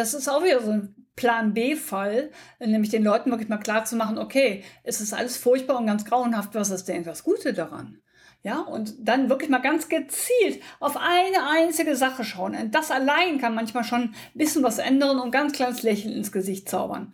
das 0.00 0.14
ist 0.14 0.28
auch 0.28 0.42
wieder 0.42 0.62
so 0.62 0.70
ein 0.70 0.94
Plan 1.14 1.52
B-Fall, 1.52 2.30
nämlich 2.58 2.90
den 2.90 3.04
Leuten 3.04 3.30
wirklich 3.30 3.50
mal 3.50 3.58
klar 3.58 3.84
zu 3.84 3.96
machen, 3.96 4.16
okay, 4.16 4.64
es 4.82 5.02
ist 5.02 5.12
alles 5.12 5.36
furchtbar 5.36 5.76
und 5.78 5.86
ganz 5.86 6.06
grauenhaft, 6.06 6.54
was 6.54 6.70
ist 6.70 6.88
denn 6.88 7.04
das 7.04 7.22
Gute 7.22 7.52
daran? 7.52 7.98
Ja, 8.42 8.60
und 8.60 8.94
dann 9.06 9.28
wirklich 9.28 9.50
mal 9.50 9.58
ganz 9.58 9.90
gezielt 9.90 10.62
auf 10.78 10.96
eine 10.96 11.46
einzige 11.46 11.94
Sache 11.94 12.24
schauen. 12.24 12.54
Und 12.54 12.74
das 12.74 12.90
allein 12.90 13.38
kann 13.38 13.54
manchmal 13.54 13.84
schon 13.84 14.00
ein 14.00 14.14
bisschen 14.32 14.62
was 14.62 14.78
ändern 14.78 15.20
und 15.20 15.30
ganz 15.30 15.52
kleines 15.52 15.82
Lächeln 15.82 16.14
ins 16.14 16.32
Gesicht 16.32 16.70
zaubern. 16.70 17.12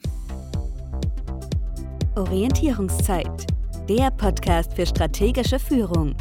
Orientierungszeit, 2.14 3.46
der 3.88 4.12
Podcast 4.12 4.74
für 4.74 4.86
strategische 4.86 5.58
Führung. 5.58 6.14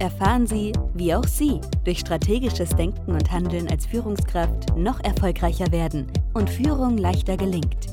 Erfahren 0.00 0.46
Sie, 0.46 0.72
wie 0.94 1.14
auch 1.14 1.26
Sie 1.26 1.60
durch 1.84 1.98
strategisches 1.98 2.70
Denken 2.70 3.12
und 3.12 3.30
Handeln 3.30 3.68
als 3.68 3.84
Führungskraft 3.84 4.74
noch 4.74 5.04
erfolgreicher 5.04 5.70
werden 5.72 6.10
und 6.32 6.48
Führung 6.48 6.96
leichter 6.96 7.36
gelingt. 7.36 7.88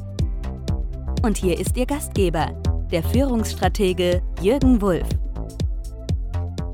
Und 1.21 1.35
hier 1.35 1.59
ist 1.59 1.75
Ihr 1.75 1.85
Gastgeber, 1.85 2.53
der 2.93 3.03
Führungsstratege 3.03 4.21
Jürgen 4.41 4.81
Wulff. 4.81 5.09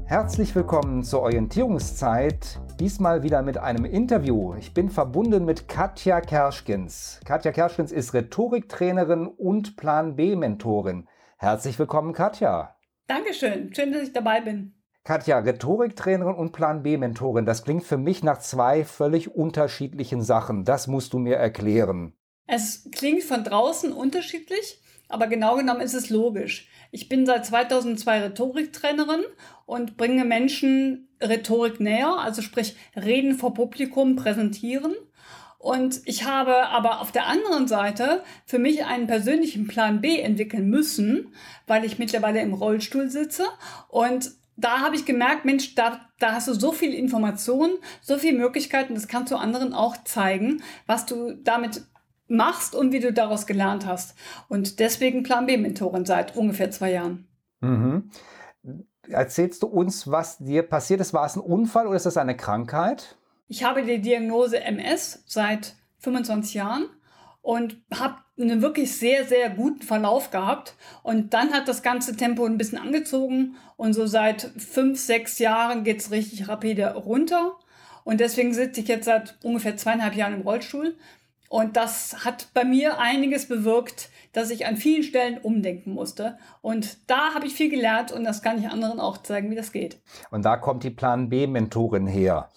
Herzlich 0.06 0.54
willkommen 0.54 1.02
zur 1.02 1.24
Orientierungszeit. 1.24 2.60
Diesmal 2.80 3.24
wieder 3.24 3.42
mit 3.42 3.58
einem 3.58 3.86
Interview. 3.86 4.54
Ich 4.60 4.76
bin 4.76 4.92
verbunden 4.92 5.46
mit 5.46 5.68
Katja 5.68 6.22
Kerschkins. 6.22 7.20
Katja 7.26 7.52
Kerschkins 7.52 7.92
ist 7.92 8.14
Rhetoriktrainerin 8.14 9.26
und 9.26 9.78
Plan 9.78 10.16
B-Mentorin. 10.16 11.08
Herzlich 11.40 11.80
willkommen, 11.80 12.14
Katja. 12.14 12.76
Dankeschön. 13.08 13.74
Schön, 13.74 13.92
dass 13.92 14.04
ich 14.04 14.14
dabei 14.14 14.40
bin. 14.40 14.76
Katja, 15.04 15.40
Rhetoriktrainerin 15.40 16.36
und 16.36 16.54
Plan 16.54 16.82
B-Mentorin, 16.82 17.46
das 17.46 17.66
klingt 17.66 17.84
für 17.84 17.98
mich 17.98 18.24
nach 18.24 18.40
zwei 18.40 18.86
völlig 18.86 19.36
unterschiedlichen 19.36 20.22
Sachen. 20.22 20.64
Das 20.64 20.88
musst 20.88 21.12
du 21.12 21.20
mir 21.20 21.36
erklären. 21.36 22.14
Es 22.48 22.90
klingt 22.90 23.24
von 23.24 23.44
draußen 23.44 23.92
unterschiedlich, 23.92 24.82
aber 25.10 25.28
genau 25.28 25.58
genommen 25.58 25.82
ist 25.82 25.94
es 25.94 26.10
logisch. 26.10 26.70
Ich 26.92 27.10
bin 27.10 27.26
seit 27.26 27.46
2002 27.46 28.22
Rhetoriktrainerin 28.22 29.24
und 29.66 29.98
bringe 29.98 30.24
Menschen 30.24 31.10
Rhetorik 31.22 31.82
näher, 31.82 32.20
also 32.20 32.42
sprich 32.42 32.78
Reden 32.96 33.36
vor 33.36 33.54
Publikum, 33.54 34.16
präsentieren. 34.16 34.94
Und 35.58 36.02
ich 36.06 36.26
habe 36.26 36.68
aber 36.68 37.02
auf 37.02 37.12
der 37.12 37.28
anderen 37.28 37.68
Seite 37.68 38.24
für 38.46 38.60
mich 38.60 38.86
einen 38.86 39.08
persönlichen 39.08 39.68
Plan 39.68 40.02
B 40.02 40.20
entwickeln 40.20 40.70
müssen, 40.70 41.34
weil 41.68 41.86
ich 41.86 42.00
mittlerweile 42.00 42.42
im 42.42 42.54
Rollstuhl 42.54 43.10
sitze. 43.10 43.46
Und 43.88 44.32
da 44.56 44.80
habe 44.80 44.96
ich 44.96 45.06
gemerkt, 45.06 45.46
Mensch, 45.46 45.76
da, 45.76 46.00
da 46.20 46.34
hast 46.34 46.48
du 46.48 46.54
so 46.54 46.72
viel 46.72 46.94
Information, 46.94 47.72
so 48.02 48.18
viele 48.18 48.38
Möglichkeiten, 48.38 48.96
das 48.96 49.08
kannst 49.08 49.32
du 49.32 49.36
anderen 49.36 49.74
auch 49.74 49.98
zeigen, 50.04 50.62
was 50.86 51.06
du 51.06 51.34
damit 51.34 51.84
machst 52.28 52.76
und 52.76 52.92
wie 52.92 53.00
du 53.00 53.14
daraus 53.14 53.46
gelernt 53.46 53.86
hast. 53.86 54.16
Und 54.48 54.80
deswegen 54.80 55.24
Plan 55.24 55.46
B-Mentorin 55.46 56.06
seit 56.06 56.36
ungefähr 56.36 56.72
zwei 56.72 56.92
Jahren. 56.92 57.28
Mhm. 57.62 58.10
Erzählst 59.10 59.64
du 59.64 59.68
uns, 59.68 60.10
was 60.10 60.38
dir 60.38 60.64
passiert 60.64 61.02
ist? 61.02 61.14
War 61.14 61.26
es 61.26 61.36
ein 61.36 61.42
Unfall 61.42 61.88
oder 61.88 61.98
ist 61.98 62.06
das 62.06 62.18
eine 62.18 62.38
Krankheit? 62.38 63.18
Ich 63.48 63.64
habe 63.64 63.84
die 63.84 64.02
Diagnose 64.02 64.62
MS 64.62 65.24
seit 65.26 65.76
25 66.00 66.54
Jahren 66.54 66.90
und 67.44 67.78
habe 67.94 68.16
einen 68.40 68.64
wirklich 68.64 68.98
sehr, 68.98 69.26
sehr 69.26 69.52
guten 69.52 69.84
Verlauf 69.84 70.32
gehabt. 70.32 70.74
Und 71.04 71.36
dann 71.36 71.52
hat 71.52 71.68
das 71.68 71.84
ganze 71.84 72.16
Tempo 72.18 72.46
ein 72.46 72.58
bisschen 72.58 72.80
angezogen 72.80 73.58
und 73.78 73.94
so 73.94 74.08
seit 74.08 74.50
fünf, 74.58 75.00
sechs 75.00 75.38
Jahren 75.38 75.84
geht 75.84 76.00
es 76.00 76.10
richtig 76.10 76.48
rapide 76.48 76.96
runter. 76.96 77.60
Und 78.04 78.20
deswegen 78.20 78.54
sitze 78.54 78.82
ich 78.82 78.88
jetzt 78.88 79.06
seit 79.06 79.38
ungefähr 79.44 79.78
zweieinhalb 79.78 80.16
Jahren 80.16 80.34
im 80.34 80.42
Rollstuhl 80.42 80.96
und 81.54 81.78
das 81.78 82.26
hat 82.26 82.48
bei 82.56 82.66
mir 82.66 82.98
einiges 82.98 83.48
bewirkt, 83.48 84.10
dass 84.32 84.50
ich 84.50 84.66
an 84.66 84.76
vielen 84.76 85.04
Stellen 85.04 85.38
umdenken 85.38 85.92
musste. 85.92 86.40
Und 86.62 87.08
da 87.08 87.36
habe 87.36 87.46
ich 87.46 87.54
viel 87.54 87.70
gelernt 87.70 88.12
und 88.12 88.24
das 88.24 88.42
kann 88.42 88.58
ich 88.58 88.68
anderen 88.70 89.00
auch 89.00 89.20
zeigen, 89.20 89.52
wie 89.52 89.56
das 89.56 89.72
geht. 89.72 90.02
Und 90.32 90.46
da 90.46 90.58
kommt 90.58 90.84
die 90.84 90.90
Plan 90.90 91.30
B-Mentorin 91.30 92.08
her. 92.08 92.50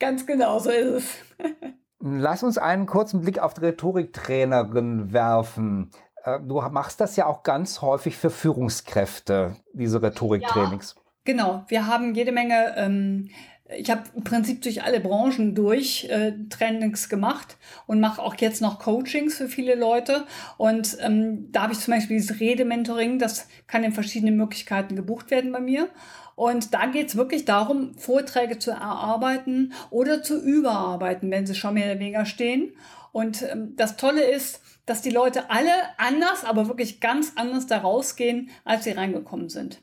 Ganz 0.00 0.26
genau, 0.26 0.58
so 0.58 0.70
ist 0.70 0.88
es. 0.88 1.18
Lass 2.04 2.42
uns 2.42 2.58
einen 2.58 2.86
kurzen 2.86 3.20
Blick 3.20 3.38
auf 3.38 3.54
die 3.54 3.60
Rhetoriktrainerin 3.60 5.12
werfen. 5.12 5.92
Äh, 6.24 6.40
du 6.40 6.60
machst 6.60 7.00
das 7.00 7.14
ja 7.14 7.26
auch 7.26 7.44
ganz 7.44 7.80
häufig 7.80 8.16
für 8.16 8.30
Führungskräfte, 8.30 9.56
diese 9.72 10.02
Rhetoriktrainings. 10.02 10.96
Ja, 10.96 11.02
genau, 11.24 11.64
wir 11.68 11.86
haben 11.86 12.14
jede 12.16 12.32
Menge 12.32 12.74
ähm, 12.76 13.30
ich 13.76 13.90
habe 13.90 14.02
im 14.14 14.24
Prinzip 14.24 14.62
durch 14.62 14.82
alle 14.82 15.00
Branchen 15.00 15.54
durch 15.54 16.04
äh, 16.10 16.32
Trainings 16.50 17.08
gemacht 17.08 17.56
und 17.86 18.00
mache 18.00 18.22
auch 18.22 18.34
jetzt 18.36 18.60
noch 18.60 18.78
Coachings 18.78 19.36
für 19.36 19.48
viele 19.48 19.74
Leute. 19.74 20.24
Und 20.58 20.96
ähm, 21.00 21.50
da 21.52 21.62
habe 21.62 21.72
ich 21.72 21.80
zum 21.80 21.94
Beispiel 21.94 22.16
dieses 22.16 22.40
Redementoring, 22.40 23.18
das 23.18 23.48
kann 23.66 23.84
in 23.84 23.92
verschiedenen 23.92 24.36
Möglichkeiten 24.36 24.96
gebucht 24.96 25.30
werden 25.30 25.52
bei 25.52 25.60
mir. 25.60 25.88
Und 26.34 26.72
da 26.72 26.86
geht 26.86 27.08
es 27.08 27.16
wirklich 27.16 27.44
darum, 27.44 27.94
Vorträge 27.98 28.58
zu 28.58 28.70
erarbeiten 28.70 29.72
oder 29.90 30.22
zu 30.22 30.42
überarbeiten, 30.42 31.30
wenn 31.30 31.46
sie 31.46 31.54
schon 31.54 31.74
mehr 31.74 31.90
oder 31.90 32.00
weniger 32.00 32.24
stehen. 32.24 32.72
Und 33.12 33.42
ähm, 33.42 33.76
das 33.76 33.96
Tolle 33.96 34.22
ist, 34.22 34.62
dass 34.86 35.02
die 35.02 35.10
Leute 35.10 35.50
alle 35.50 35.72
anders, 35.98 36.44
aber 36.44 36.68
wirklich 36.68 37.00
ganz 37.00 37.32
anders 37.36 37.66
da 37.66 37.78
rausgehen, 37.78 38.50
als 38.64 38.84
sie 38.84 38.92
reingekommen 38.92 39.48
sind. 39.48 39.82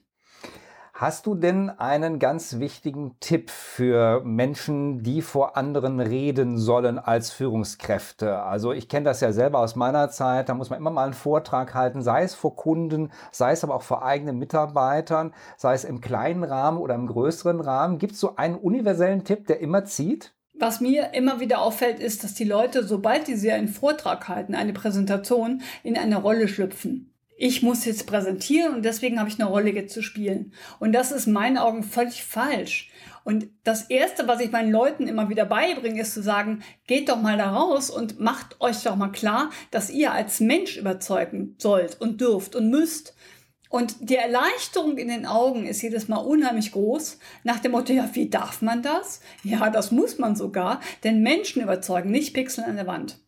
Hast 0.99 1.27
du 1.27 1.33
denn 1.33 1.69
einen 1.69 2.19
ganz 2.19 2.59
wichtigen 2.59 3.15
Tipp 3.21 3.51
für 3.51 4.21
Menschen, 4.25 5.01
die 5.01 5.21
vor 5.21 5.55
anderen 5.55 6.01
reden 6.01 6.57
sollen 6.57 6.99
als 6.99 7.31
Führungskräfte? 7.31 8.43
Also 8.43 8.73
ich 8.73 8.89
kenne 8.89 9.05
das 9.05 9.21
ja 9.21 9.31
selber 9.31 9.59
aus 9.59 9.77
meiner 9.77 10.09
Zeit, 10.09 10.49
da 10.49 10.55
muss 10.55 10.69
man 10.69 10.77
immer 10.77 10.89
mal 10.89 11.05
einen 11.05 11.13
Vortrag 11.13 11.73
halten, 11.73 12.01
sei 12.01 12.23
es 12.23 12.35
vor 12.35 12.57
Kunden, 12.57 13.11
sei 13.31 13.53
es 13.53 13.63
aber 13.63 13.75
auch 13.75 13.81
vor 13.81 14.03
eigenen 14.03 14.39
Mitarbeitern, 14.39 15.33
sei 15.55 15.73
es 15.73 15.85
im 15.85 16.01
kleinen 16.01 16.43
Rahmen 16.43 16.79
oder 16.79 16.95
im 16.95 17.07
größeren 17.07 17.61
Rahmen. 17.61 17.97
Gibt 17.97 18.16
es 18.16 18.19
so 18.19 18.35
einen 18.35 18.55
universellen 18.55 19.23
Tipp, 19.23 19.47
der 19.47 19.61
immer 19.61 19.85
zieht? 19.85 20.33
Was 20.53 20.81
mir 20.81 21.13
immer 21.13 21.39
wieder 21.39 21.61
auffällt, 21.61 22.01
ist, 22.01 22.25
dass 22.25 22.33
die 22.33 22.43
Leute, 22.43 22.83
sobald 22.83 23.27
sie 23.27 23.51
einen 23.53 23.69
Vortrag 23.69 24.27
halten, 24.27 24.53
eine 24.53 24.73
Präsentation, 24.73 25.61
in 25.81 25.97
eine 25.97 26.17
Rolle 26.17 26.49
schlüpfen 26.49 27.09
ich 27.39 27.63
muss 27.63 27.85
jetzt 27.85 28.05
präsentieren 28.05 28.75
und 28.75 28.83
deswegen 28.83 29.17
habe 29.17 29.29
ich 29.29 29.39
eine 29.39 29.50
Rolle 29.50 29.88
zu 29.88 30.03
spielen. 30.03 30.51
Und 30.79 30.91
das 30.91 31.13
ist 31.13 31.25
in 31.25 31.33
meinen 31.33 31.57
Augen 31.57 31.83
völlig 31.83 32.25
falsch. 32.25 32.91
Und 33.23 33.47
das 33.63 33.83
Erste, 33.83 34.27
was 34.27 34.41
ich 34.41 34.51
meinen 34.51 34.73
Leuten 34.73 35.07
immer 35.07 35.29
wieder 35.29 35.45
beibringe, 35.45 36.01
ist 36.01 36.13
zu 36.13 36.22
sagen, 36.22 36.63
geht 36.85 37.07
doch 37.07 37.22
mal 37.22 37.38
da 37.38 37.51
raus 37.51 37.89
und 37.89 38.19
macht 38.19 38.59
euch 38.59 38.83
doch 38.83 38.97
mal 38.97 39.11
klar, 39.11 39.51
dass 39.72 39.89
ihr 39.89 40.11
als 40.11 40.41
Mensch 40.41 40.75
überzeugen 40.75 41.55
sollt 41.59 42.01
und 42.01 42.19
dürft 42.19 42.57
und 42.57 42.69
müsst. 42.69 43.16
Und 43.69 44.09
die 44.09 44.17
Erleichterung 44.17 44.97
in 44.97 45.07
den 45.07 45.25
Augen 45.25 45.66
ist 45.66 45.81
jedes 45.81 46.09
Mal 46.09 46.17
unheimlich 46.17 46.73
groß, 46.73 47.19
nach 47.44 47.59
dem 47.59 47.72
Motto, 47.72 47.94
ja, 47.94 48.09
wie 48.13 48.29
darf 48.29 48.61
man 48.61 48.81
das? 48.81 49.22
Ja, 49.44 49.69
das 49.69 49.91
muss 49.91 50.17
man 50.17 50.35
sogar, 50.35 50.81
denn 51.05 51.22
Menschen 51.22 51.61
überzeugen, 51.61 52.11
nicht 52.11 52.33
Pixel 52.33 52.66
an 52.66 52.75
der 52.75 52.88
Wand 52.88 53.19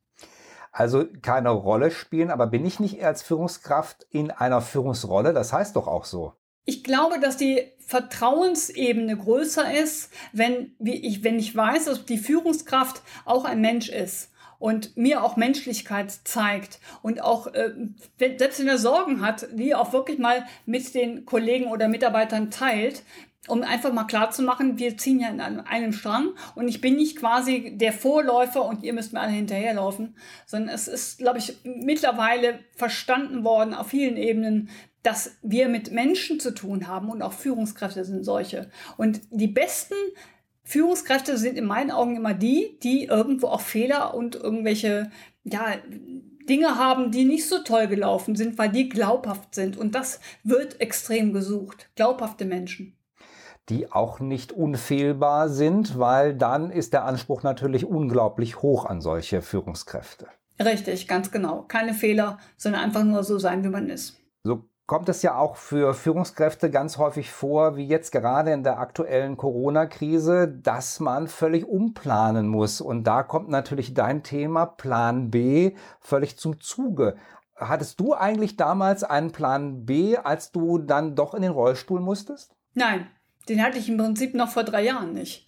also 0.72 1.06
keine 1.22 1.50
Rolle 1.50 1.92
spielen. 1.92 2.32
Aber 2.32 2.48
bin 2.48 2.66
ich 2.66 2.80
nicht 2.80 3.04
als 3.04 3.22
Führungskraft 3.22 4.08
in 4.10 4.32
einer 4.32 4.62
Führungsrolle? 4.62 5.34
Das 5.34 5.54
heißt 5.54 5.76
doch 5.76 5.88
auch 5.88 6.06
so. 6.06 6.34
Ich 6.66 6.84
glaube, 6.84 7.20
dass 7.20 7.38
die 7.38 7.64
Vertrauensebene 7.80 9.18
größer 9.18 9.74
ist, 9.74 10.12
wenn, 10.32 10.76
ich, 10.80 11.24
wenn 11.24 11.40
ich 11.40 11.56
weiß, 11.56 11.86
dass 11.86 12.06
die 12.06 12.18
Führungskraft 12.18 13.02
auch 13.26 13.46
ein 13.46 13.62
Mensch 13.62 13.90
ist 13.90 14.32
und 14.60 14.96
mir 14.96 15.24
auch 15.24 15.38
Menschlichkeit 15.38 16.12
zeigt 16.24 16.80
und 17.02 17.22
auch, 17.22 17.48
äh, 17.48 17.74
selbst 18.20 18.60
wenn 18.60 18.68
er 18.68 18.78
Sorgen 18.78 19.22
hat, 19.22 19.48
die 19.54 19.74
auch 19.74 19.92
wirklich 19.92 20.20
mal 20.20 20.46
mit 20.68 20.94
den 20.94 21.26
Kollegen 21.26 21.66
oder 21.72 21.88
Mitarbeitern 21.88 22.52
teilt, 22.52 23.02
um 23.48 23.64
einfach 23.64 23.92
mal 23.92 24.04
klar 24.04 24.30
zu 24.30 24.44
machen, 24.44 24.78
wir 24.78 24.98
ziehen 24.98 25.20
ja 25.20 25.30
in 25.30 25.40
einem 25.42 25.94
Strang 25.94 26.30
und 26.54 26.68
ich 26.68 26.80
bin 26.80 26.96
nicht 26.96 27.18
quasi 27.18 27.76
der 27.76 27.92
Vorläufer 27.92 28.64
und 28.64 28.84
ihr 28.84 28.94
müsst 28.94 29.14
mir 29.14 29.20
alle 29.20 29.32
hinterherlaufen, 29.32 30.16
sondern 30.46 30.74
es 30.74 30.88
ist, 30.88 31.18
glaube 31.18 31.40
ich, 31.40 31.58
mittlerweile 31.64 32.60
verstanden 32.76 33.44
worden 33.44 33.74
auf 33.74 33.88
vielen 33.88 34.16
Ebenen, 34.18 34.70
dass 35.02 35.38
wir 35.42 35.70
mit 35.70 35.92
Menschen 35.92 36.40
zu 36.40 36.54
tun 36.54 36.88
haben 36.88 37.10
und 37.10 37.24
auch 37.24 37.34
Führungskräfte 37.34 38.06
sind 38.06 38.24
solche. 38.24 38.70
Und 38.98 39.22
die 39.32 39.48
besten 39.48 39.96
Führungskräfte 40.64 41.38
sind 41.38 41.58
in 41.58 41.66
meinen 41.66 41.90
Augen 41.90 42.16
immer 42.16 42.36
die, 42.36 42.78
die 42.84 43.06
irgendwo 43.06 43.48
auch 43.48 43.62
Fehler 43.62 44.14
und 44.14 44.36
irgendwelche, 44.36 45.10
ja, 45.44 45.78
Dinge 46.48 46.78
haben, 46.78 47.12
die 47.12 47.24
nicht 47.24 47.48
so 47.48 47.60
toll 47.60 47.88
gelaufen 47.88 48.36
sind, 48.36 48.58
weil 48.58 48.70
die 48.70 48.90
glaubhaft 48.90 49.56
sind. 49.56 49.78
Und 49.78 49.96
das 49.96 50.20
wird 50.44 50.82
extrem 50.82 51.34
gesucht. 51.34 51.90
Glaubhafte 51.96 52.46
Menschen 52.46 52.96
die 53.70 53.92
auch 53.92 54.20
nicht 54.20 54.52
unfehlbar 54.52 55.50
sind, 55.50 55.98
weil 55.98 56.36
dann 56.36 56.72
ist 56.72 56.94
der 56.94 57.06
Anspruch 57.06 57.44
natürlich 57.44 57.86
unglaublich 57.86 58.62
hoch 58.62 58.86
an 58.86 59.02
solche 59.02 59.42
Führungskräfte. 59.42 60.28
Richtig, 60.60 61.08
ganz 61.08 61.32
genau. 61.32 61.64
Keine 61.68 61.94
Fehler, 61.94 62.38
sondern 62.58 62.84
einfach 62.84 63.04
nur 63.04 63.24
so 63.24 63.40
sein, 63.40 63.64
wie 63.64 63.70
man 63.70 63.90
ist. 63.90 64.20
So 64.44 64.64
kommt 64.86 65.10
es 65.10 65.22
ja 65.22 65.36
auch 65.36 65.56
für 65.56 65.94
Führungskräfte 65.94 66.70
ganz 66.70 66.98
häufig 66.98 67.32
vor, 67.32 67.78
wie 67.78 67.88
jetzt 67.88 68.12
gerade 68.12 68.52
in 68.52 68.64
der 68.64 68.80
aktuellen 68.80 69.38
Corona-Krise, 69.38 70.48
dass 70.50 71.00
man 71.00 71.28
völlig 71.28 71.66
umplanen 71.66 72.48
muss. 72.48 72.82
Und 72.82 73.06
da 73.06 73.24
kommt 73.24 73.50
natürlich 73.50 73.94
dein 73.94 74.22
Thema 74.24 74.66
Plan 74.66 75.32
B 75.32 75.76
völlig 76.00 76.38
zum 76.38 76.60
Zuge. 76.60 77.16
Hattest 77.56 78.00
du 78.00 78.14
eigentlich 78.14 78.58
damals 78.58 79.04
einen 79.04 79.32
Plan 79.32 79.86
B, 79.86 80.18
als 80.18 80.52
du 80.52 80.80
dann 80.80 81.16
doch 81.16 81.34
in 81.36 81.44
den 81.44 81.52
Rollstuhl 81.52 82.02
musstest? 82.02 82.56
Nein, 82.74 83.08
den 83.50 83.64
hatte 83.64 83.80
ich 83.80 83.90
im 83.90 83.98
Prinzip 83.98 84.34
noch 84.34 84.50
vor 84.50 84.64
drei 84.64 84.84
Jahren 84.84 85.14
nicht. 85.14 85.48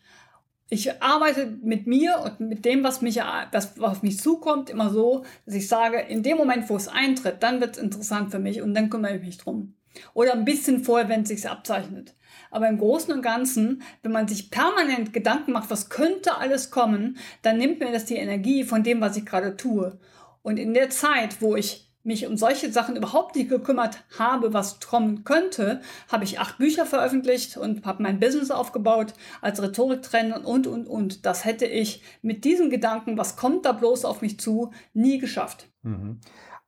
Ich 0.69 1.01
arbeite 1.03 1.45
mit 1.61 1.85
mir 1.85 2.19
und 2.23 2.39
mit 2.39 2.65
dem, 2.65 2.83
was 2.83 3.01
mich, 3.01 3.17
was 3.17 3.79
auf 3.79 4.01
mich 4.01 4.19
zukommt, 4.19 4.69
immer 4.69 4.89
so, 4.89 5.23
dass 5.45 5.55
ich 5.55 5.67
sage, 5.67 5.99
in 5.99 6.23
dem 6.23 6.37
Moment, 6.37 6.69
wo 6.69 6.75
es 6.75 6.87
eintritt, 6.87 7.43
dann 7.43 7.61
wird 7.61 7.75
es 7.75 7.83
interessant 7.83 8.31
für 8.31 8.39
mich 8.39 8.61
und 8.61 8.73
dann 8.73 8.89
kümmere 8.89 9.17
ich 9.17 9.21
mich 9.21 9.37
drum. 9.37 9.75
Oder 10.13 10.33
ein 10.33 10.45
bisschen 10.45 10.83
vorher, 10.83 11.09
wenn 11.09 11.21
es 11.21 11.29
sich 11.29 11.47
abzeichnet. 11.47 12.15
Aber 12.49 12.67
im 12.67 12.79
Großen 12.79 13.13
und 13.13 13.21
Ganzen, 13.21 13.83
wenn 14.01 14.11
man 14.11 14.27
sich 14.27 14.49
permanent 14.49 15.13
Gedanken 15.13 15.51
macht, 15.51 15.69
was 15.69 15.89
könnte 15.89 16.37
alles 16.37 16.71
kommen, 16.71 17.17
dann 17.41 17.57
nimmt 17.57 17.79
mir 17.79 17.91
das 17.91 18.05
die 18.05 18.15
Energie 18.15 18.63
von 18.63 18.83
dem, 18.83 19.01
was 19.01 19.17
ich 19.17 19.25
gerade 19.25 19.55
tue. 19.57 19.99
Und 20.41 20.57
in 20.57 20.73
der 20.73 20.89
Zeit, 20.89 21.41
wo 21.41 21.55
ich 21.55 21.82
mich 22.03 22.27
um 22.27 22.37
solche 22.37 22.71
Sachen 22.71 22.95
überhaupt 22.95 23.35
nicht 23.35 23.49
gekümmert 23.49 24.03
habe, 24.17 24.53
was 24.53 24.79
kommen 24.79 25.23
könnte, 25.23 25.81
habe 26.11 26.25
ich 26.25 26.39
acht 26.39 26.57
Bücher 26.57 26.85
veröffentlicht 26.85 27.57
und 27.57 27.85
habe 27.85 28.03
mein 28.03 28.19
Business 28.19 28.51
aufgebaut 28.51 29.13
als 29.41 29.61
Rhetoriktrainer 29.61 30.45
und, 30.45 30.67
und, 30.67 30.87
und. 30.87 31.25
Das 31.25 31.45
hätte 31.45 31.65
ich 31.65 32.03
mit 32.21 32.43
diesem 32.43 32.69
Gedanken, 32.69 33.17
was 33.17 33.37
kommt 33.37 33.65
da 33.65 33.71
bloß 33.71 34.05
auf 34.05 34.21
mich 34.21 34.39
zu, 34.39 34.71
nie 34.93 35.17
geschafft. 35.17 35.69
Mhm. 35.83 36.19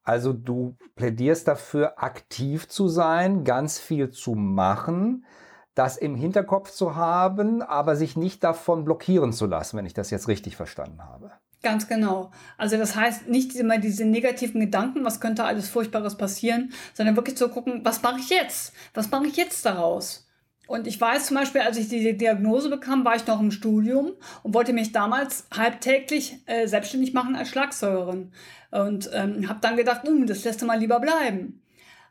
Also 0.04 0.34
du 0.34 0.78
plädierst 0.96 1.48
dafür, 1.48 2.02
aktiv 2.02 2.68
zu 2.68 2.88
sein, 2.88 3.44
ganz 3.44 3.80
viel 3.80 4.12
zu 4.12 4.36
machen, 4.36 5.26
das 5.74 5.98
im 5.98 6.16
Hinterkopf 6.16 6.72
zu 6.72 6.96
haben, 6.96 7.62
aber 7.62 7.96
sich 7.96 8.16
nicht 8.16 8.44
davon 8.44 8.86
blockieren 8.86 9.34
zu 9.34 9.48
lassen, 9.48 9.78
wenn 9.78 9.86
ich 9.86 9.96
das 9.96 10.12
jetzt 10.12 10.28
richtig 10.28 10.56
verstanden 10.56 11.04
habe. 11.04 11.32
Ganz 11.66 11.88
genau. 11.88 12.30
Also 12.60 12.78
das 12.78 12.96
heißt 12.96 13.28
nicht 13.28 13.56
immer 13.56 13.80
diese 13.80 14.06
negativen 14.06 14.62
Gedanken, 14.62 15.04
was 15.04 15.20
könnte 15.20 15.46
alles 15.46 15.68
Furchtbares 15.68 16.16
passieren, 16.16 16.72
sondern 16.94 17.16
wirklich 17.16 17.38
zu 17.38 17.50
gucken, 17.50 17.82
was 17.84 18.04
mache 18.04 18.20
ich 18.20 18.30
jetzt? 18.30 18.72
Was 18.94 19.10
mache 19.10 19.26
ich 19.26 19.36
jetzt 19.36 19.66
daraus? 19.66 20.30
Und 20.68 20.86
ich 20.86 21.02
weiß 21.02 21.26
zum 21.26 21.38
Beispiel, 21.38 21.62
als 21.62 21.78
ich 21.78 21.88
diese 21.88 22.14
Diagnose 22.14 22.70
bekam, 22.70 23.04
war 23.04 23.16
ich 23.16 23.26
noch 23.26 23.40
im 23.40 23.50
Studium 23.50 24.12
und 24.44 24.54
wollte 24.54 24.74
mich 24.74 24.92
damals 24.92 25.48
halbtäglich 25.58 26.38
äh, 26.46 26.68
selbstständig 26.68 27.14
machen 27.14 27.36
als 27.36 27.50
Schlagzeugerin. 27.50 28.32
Und 28.70 29.10
ähm, 29.12 29.50
habe 29.50 29.60
dann 29.60 29.76
gedacht, 29.76 30.08
hm, 30.08 30.28
das 30.28 30.44
lässt 30.44 30.62
du 30.62 30.68
mal 30.68 30.78
lieber 30.78 31.00
bleiben. 31.00 31.64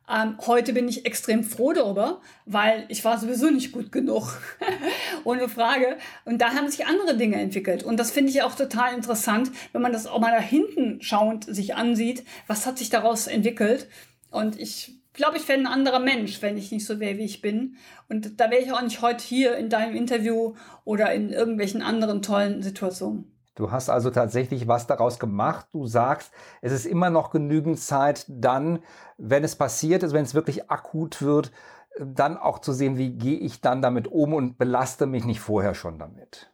Ähm, 0.08 0.36
heute 0.46 0.74
bin 0.74 0.86
ich 0.86 1.06
extrem 1.06 1.44
froh 1.44 1.72
darüber, 1.72 2.20
weil 2.44 2.84
ich 2.88 3.04
war 3.04 3.18
sowieso 3.18 3.50
nicht 3.50 3.72
gut 3.72 3.90
genug. 3.90 4.38
Ohne 5.24 5.48
Frage. 5.48 5.96
Und 6.24 6.40
da 6.42 6.54
haben 6.54 6.68
sich 6.68 6.86
andere 6.86 7.16
Dinge 7.16 7.36
entwickelt. 7.36 7.82
Und 7.82 7.98
das 7.98 8.10
finde 8.10 8.30
ich 8.30 8.42
auch 8.42 8.54
total 8.54 8.94
interessant, 8.94 9.50
wenn 9.72 9.80
man 9.80 9.92
das 9.92 10.06
auch 10.06 10.18
mal 10.18 10.32
da 10.32 10.40
hinten 10.40 11.00
schauend 11.00 11.44
sich 11.44 11.74
ansieht. 11.74 12.24
Was 12.46 12.66
hat 12.66 12.78
sich 12.78 12.90
daraus 12.90 13.26
entwickelt? 13.26 13.88
Und 14.30 14.60
ich 14.60 14.92
glaube, 15.14 15.38
ich 15.38 15.48
wäre 15.48 15.58
ein 15.58 15.66
anderer 15.66 16.00
Mensch, 16.00 16.42
wenn 16.42 16.58
ich 16.58 16.70
nicht 16.70 16.84
so 16.84 17.00
wäre, 17.00 17.16
wie 17.16 17.24
ich 17.24 17.40
bin. 17.40 17.76
Und 18.08 18.40
da 18.40 18.50
wäre 18.50 18.62
ich 18.62 18.72
auch 18.72 18.82
nicht 18.82 19.00
heute 19.00 19.24
hier 19.24 19.56
in 19.56 19.70
deinem 19.70 19.96
Interview 19.96 20.54
oder 20.84 21.14
in 21.14 21.30
irgendwelchen 21.30 21.80
anderen 21.80 22.20
tollen 22.20 22.62
Situationen. 22.62 23.33
Du 23.54 23.70
hast 23.70 23.88
also 23.88 24.10
tatsächlich 24.10 24.66
was 24.66 24.86
daraus 24.86 25.18
gemacht. 25.18 25.66
Du 25.72 25.86
sagst, 25.86 26.32
es 26.60 26.72
ist 26.72 26.86
immer 26.86 27.10
noch 27.10 27.30
genügend 27.30 27.78
Zeit, 27.78 28.26
dann, 28.28 28.80
wenn 29.16 29.44
es 29.44 29.54
passiert 29.54 30.02
ist, 30.02 30.12
wenn 30.12 30.24
es 30.24 30.34
wirklich 30.34 30.70
akut 30.70 31.22
wird, 31.22 31.52
dann 31.98 32.36
auch 32.36 32.58
zu 32.58 32.72
sehen, 32.72 32.98
wie 32.98 33.10
gehe 33.10 33.38
ich 33.38 33.60
dann 33.60 33.80
damit 33.80 34.08
um 34.08 34.34
und 34.34 34.58
belaste 34.58 35.06
mich 35.06 35.24
nicht 35.24 35.40
vorher 35.40 35.74
schon 35.74 35.98
damit. 35.98 36.50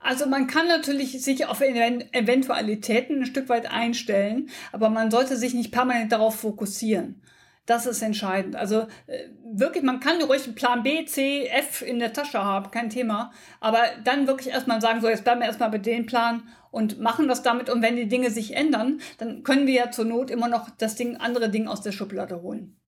Also 0.00 0.26
man 0.26 0.48
kann 0.48 0.66
natürlich 0.66 1.22
sich 1.22 1.46
auf 1.46 1.60
Eventualitäten 1.60 3.20
ein 3.20 3.26
Stück 3.26 3.48
weit 3.48 3.70
einstellen, 3.70 4.50
aber 4.72 4.90
man 4.90 5.12
sollte 5.12 5.36
sich 5.36 5.54
nicht 5.54 5.70
permanent 5.70 6.10
darauf 6.10 6.34
fokussieren. 6.34 7.22
Das 7.66 7.86
ist 7.86 8.02
entscheidend. 8.02 8.56
Also 8.56 8.86
äh, 9.06 9.28
wirklich, 9.54 9.84
man 9.84 10.00
kann 10.00 10.20
ruhig 10.22 10.44
einen 10.44 10.56
Plan 10.56 10.82
B, 10.82 11.04
C, 11.04 11.46
F 11.46 11.82
in 11.82 12.00
der 12.00 12.12
Tasche 12.12 12.42
haben, 12.42 12.70
kein 12.72 12.90
Thema. 12.90 13.32
Aber 13.60 13.78
dann 14.04 14.26
wirklich 14.26 14.52
erstmal 14.52 14.80
sagen, 14.80 15.00
so 15.00 15.08
jetzt 15.08 15.22
bleiben 15.22 15.40
wir 15.40 15.46
erstmal 15.46 15.70
bei 15.70 15.78
dem 15.78 16.06
Plan 16.06 16.42
und 16.72 16.98
machen 16.98 17.28
das 17.28 17.42
damit. 17.42 17.70
Und 17.70 17.80
wenn 17.80 17.94
die 17.94 18.08
Dinge 18.08 18.30
sich 18.30 18.56
ändern, 18.56 19.00
dann 19.18 19.44
können 19.44 19.68
wir 19.68 19.74
ja 19.74 19.90
zur 19.92 20.06
Not 20.06 20.30
immer 20.30 20.48
noch 20.48 20.70
das 20.70 20.96
Ding, 20.96 21.16
andere 21.18 21.50
Ding 21.50 21.68
aus 21.68 21.82
der 21.82 21.92
Schublade 21.92 22.42
holen. 22.42 22.78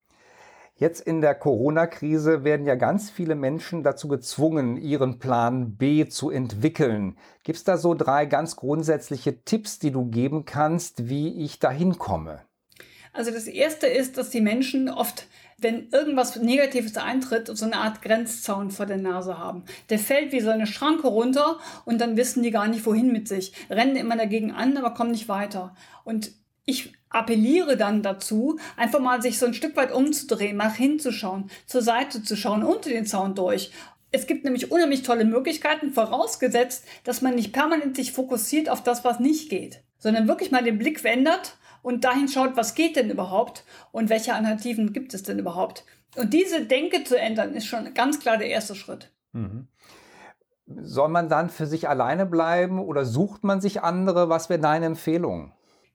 Jetzt 0.76 1.06
in 1.06 1.20
der 1.20 1.36
Corona-Krise 1.36 2.42
werden 2.42 2.66
ja 2.66 2.74
ganz 2.74 3.08
viele 3.08 3.36
Menschen 3.36 3.84
dazu 3.84 4.08
gezwungen, 4.08 4.76
ihren 4.76 5.20
Plan 5.20 5.76
B 5.76 6.08
zu 6.08 6.30
entwickeln. 6.30 7.16
Gibt 7.44 7.58
es 7.58 7.64
da 7.64 7.76
so 7.76 7.94
drei 7.94 8.26
ganz 8.26 8.56
grundsätzliche 8.56 9.44
Tipps, 9.44 9.78
die 9.78 9.92
du 9.92 10.06
geben 10.06 10.44
kannst, 10.44 11.08
wie 11.08 11.44
ich 11.44 11.60
dahin 11.60 11.96
komme? 11.96 12.40
Also 13.14 13.30
das 13.30 13.46
erste 13.46 13.86
ist, 13.86 14.18
dass 14.18 14.30
die 14.30 14.40
Menschen 14.40 14.88
oft, 14.88 15.28
wenn 15.56 15.88
irgendwas 15.90 16.34
Negatives 16.34 16.96
eintritt, 16.96 17.46
so 17.46 17.64
eine 17.64 17.76
Art 17.76 18.02
Grenzzaun 18.02 18.72
vor 18.72 18.86
der 18.86 18.96
Nase 18.96 19.38
haben. 19.38 19.62
Der 19.88 20.00
fällt 20.00 20.32
wie 20.32 20.40
so 20.40 20.50
eine 20.50 20.66
Schranke 20.66 21.06
runter 21.06 21.60
und 21.84 22.00
dann 22.00 22.16
wissen 22.16 22.42
die 22.42 22.50
gar 22.50 22.66
nicht, 22.66 22.84
wohin 22.84 23.12
mit 23.12 23.28
sich. 23.28 23.52
Rennen 23.70 23.94
immer 23.94 24.16
dagegen 24.16 24.50
an, 24.50 24.76
aber 24.76 24.94
kommen 24.94 25.12
nicht 25.12 25.28
weiter. 25.28 25.76
Und 26.02 26.32
ich 26.66 26.92
appelliere 27.08 27.76
dann 27.76 28.02
dazu, 28.02 28.58
einfach 28.76 28.98
mal 28.98 29.22
sich 29.22 29.38
so 29.38 29.46
ein 29.46 29.54
Stück 29.54 29.76
weit 29.76 29.92
umzudrehen, 29.92 30.56
nach 30.56 30.74
hinzuschauen, 30.74 31.50
zur 31.66 31.82
Seite 31.82 32.24
zu 32.24 32.36
schauen, 32.36 32.64
unter 32.64 32.90
den 32.90 33.06
Zaun 33.06 33.36
durch. 33.36 33.70
Es 34.10 34.26
gibt 34.26 34.44
nämlich 34.44 34.72
unheimlich 34.72 35.02
tolle 35.02 35.24
Möglichkeiten, 35.24 35.92
vorausgesetzt, 35.92 36.84
dass 37.04 37.22
man 37.22 37.36
nicht 37.36 37.52
permanent 37.52 37.94
sich 37.94 38.10
fokussiert 38.10 38.68
auf 38.68 38.82
das, 38.82 39.04
was 39.04 39.20
nicht 39.20 39.50
geht, 39.50 39.82
sondern 39.98 40.26
wirklich 40.26 40.50
mal 40.50 40.64
den 40.64 40.78
Blick 40.78 41.04
wendet 41.04 41.56
und 41.84 42.02
dahin 42.02 42.28
schaut, 42.28 42.56
was 42.56 42.74
geht 42.74 42.96
denn 42.96 43.10
überhaupt 43.10 43.62
und 43.92 44.08
welche 44.08 44.34
Alternativen 44.34 44.94
gibt 44.94 45.12
es 45.12 45.22
denn 45.22 45.38
überhaupt. 45.38 45.84
Und 46.16 46.32
diese 46.32 46.64
Denke 46.64 47.04
zu 47.04 47.18
ändern, 47.18 47.52
ist 47.52 47.66
schon 47.66 47.92
ganz 47.92 48.20
klar 48.20 48.38
der 48.38 48.48
erste 48.48 48.74
Schritt. 48.74 49.12
Mhm. 49.32 49.68
Soll 50.66 51.10
man 51.10 51.28
dann 51.28 51.50
für 51.50 51.66
sich 51.66 51.86
alleine 51.86 52.24
bleiben 52.24 52.78
oder 52.78 53.04
sucht 53.04 53.44
man 53.44 53.60
sich 53.60 53.82
andere? 53.82 54.30
Was 54.30 54.48
wäre 54.48 54.60
deine 54.60 54.86
Empfehlung? 54.86 55.52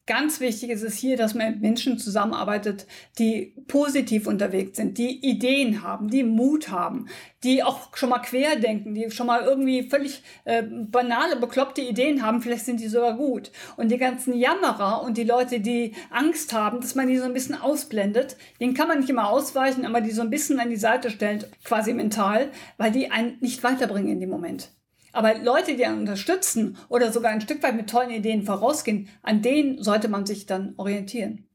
Ganz 0.10 0.40
wichtig 0.40 0.72
ist 0.72 0.82
es 0.82 0.98
hier, 0.98 1.18
dass 1.18 1.36
man 1.36 1.52
mit 1.52 1.62
Menschen 1.62 2.00
zusammenarbeitet, 2.00 2.88
die 3.20 3.54
positiv 3.68 4.26
unterwegs 4.26 4.78
sind, 4.78 4.98
die 4.98 5.24
Ideen 5.24 5.84
haben, 5.84 6.10
die 6.10 6.24
Mut 6.24 6.72
haben, 6.72 7.06
die 7.44 7.62
auch 7.62 7.96
schon 7.96 8.10
mal 8.10 8.18
querdenken, 8.18 8.96
die 8.96 9.12
schon 9.12 9.28
mal 9.28 9.44
irgendwie 9.44 9.88
völlig 9.88 10.24
äh, 10.46 10.64
banale, 10.64 11.36
bekloppte 11.36 11.82
Ideen 11.82 12.26
haben. 12.26 12.42
Vielleicht 12.42 12.66
sind 12.66 12.80
die 12.80 12.88
sogar 12.88 13.18
gut. 13.18 13.52
Und 13.78 13.92
die 13.92 14.00
ganzen 14.00 14.34
Jammerer 14.34 15.04
und 15.04 15.16
die 15.16 15.26
Leute, 15.26 15.60
die 15.60 15.94
Angst 16.10 16.54
haben, 16.54 16.82
dass 16.82 16.96
man 16.96 17.08
die 17.08 17.18
so 17.18 17.26
ein 17.26 17.34
bisschen 17.34 17.62
ausblendet, 17.62 18.36
denen 18.60 18.74
kann 18.74 18.88
man 18.88 19.02
nicht 19.02 19.12
immer 19.12 19.30
ausweichen, 19.30 19.86
aber 19.86 20.02
die 20.02 20.10
so 20.10 20.24
ein 20.24 20.32
bisschen 20.32 20.60
an 20.60 20.72
die 20.72 20.76
Seite 20.76 21.12
stellen, 21.12 21.46
quasi 21.64 21.94
mental, 21.94 22.50
weil 22.78 22.90
die 22.90 23.12
einen 23.12 23.38
nicht 23.42 23.64
weiterbringen 23.64 24.14
in 24.14 24.20
dem 24.22 24.32
Moment. 24.32 24.72
Aber 25.12 25.38
Leute, 25.38 25.76
die 25.76 25.86
einen 25.86 26.00
unterstützen 26.00 26.78
oder 26.88 27.12
sogar 27.12 27.32
ein 27.32 27.42
Stück 27.42 27.64
weit 27.64 27.76
mit 27.76 27.90
tollen 27.90 28.12
Ideen 28.12 28.44
vorausgehen, 28.44 29.10
an 29.22 29.42
denen 29.42 29.82
sollte 29.82 30.08
man 30.08 30.26
sich 30.26 30.46
dann 30.46 30.74
orientieren. 30.78 31.48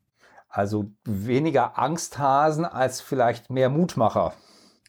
Also 0.48 0.92
weniger 1.04 1.78
Angsthasen 1.78 2.64
als 2.64 3.00
vielleicht 3.00 3.50
mehr 3.50 3.70
Mutmacher. 3.70 4.34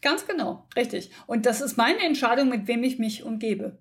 Ganz 0.02 0.28
genau, 0.28 0.68
richtig. 0.76 1.12
Und 1.26 1.48
das 1.48 1.62
ist 1.62 1.78
meine 1.78 2.06
Entscheidung, 2.06 2.50
mit 2.50 2.68
wem 2.68 2.84
ich 2.84 3.00
mich 3.00 3.24
umgebe. 3.24 3.80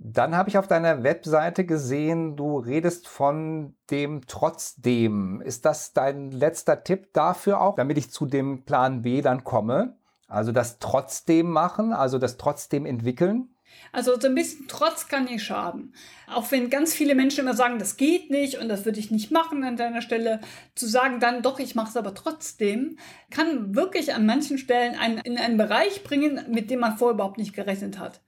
Dann 0.00 0.36
habe 0.36 0.48
ich 0.48 0.56
auf 0.56 0.68
deiner 0.68 1.02
Webseite 1.02 1.66
gesehen, 1.66 2.36
du 2.36 2.58
redest 2.58 3.08
von 3.08 3.74
dem 3.90 4.28
Trotzdem. 4.28 5.40
Ist 5.40 5.64
das 5.64 5.92
dein 5.92 6.30
letzter 6.30 6.84
Tipp 6.84 7.12
dafür 7.12 7.60
auch, 7.60 7.74
damit 7.74 7.98
ich 7.98 8.12
zu 8.12 8.24
dem 8.24 8.64
Plan 8.64 9.02
B 9.02 9.22
dann 9.22 9.42
komme? 9.42 9.96
Also 10.28 10.52
das 10.52 10.78
Trotzdem 10.78 11.50
machen, 11.50 11.92
also 11.92 12.18
das 12.18 12.36
Trotzdem 12.36 12.86
entwickeln? 12.86 13.48
Also 13.92 14.18
so 14.20 14.28
ein 14.28 14.34
bisschen 14.34 14.68
Trotz 14.68 15.08
kann 15.08 15.24
nicht 15.24 15.42
schaden. 15.42 15.94
Auch 16.26 16.50
wenn 16.50 16.70
ganz 16.70 16.94
viele 16.94 17.14
Menschen 17.14 17.40
immer 17.40 17.54
sagen, 17.54 17.78
das 17.78 17.96
geht 17.96 18.30
nicht 18.30 18.58
und 18.58 18.68
das 18.68 18.84
würde 18.84 19.00
ich 19.00 19.10
nicht 19.10 19.30
machen 19.30 19.64
an 19.64 19.76
deiner 19.76 20.02
Stelle, 20.02 20.40
zu 20.74 20.86
sagen 20.86 21.20
dann 21.20 21.42
doch, 21.42 21.58
ich 21.58 21.74
mache 21.74 21.88
es 21.90 21.96
aber 21.96 22.14
trotzdem, 22.14 22.98
kann 23.30 23.74
wirklich 23.74 24.14
an 24.14 24.26
manchen 24.26 24.58
Stellen 24.58 24.94
einen, 24.94 25.18
in 25.18 25.38
einen 25.38 25.56
Bereich 25.56 26.04
bringen, 26.04 26.44
mit 26.48 26.70
dem 26.70 26.80
man 26.80 26.98
vorher 26.98 27.14
überhaupt 27.14 27.38
nicht 27.38 27.54
gerechnet 27.54 27.98
hat. 27.98 28.20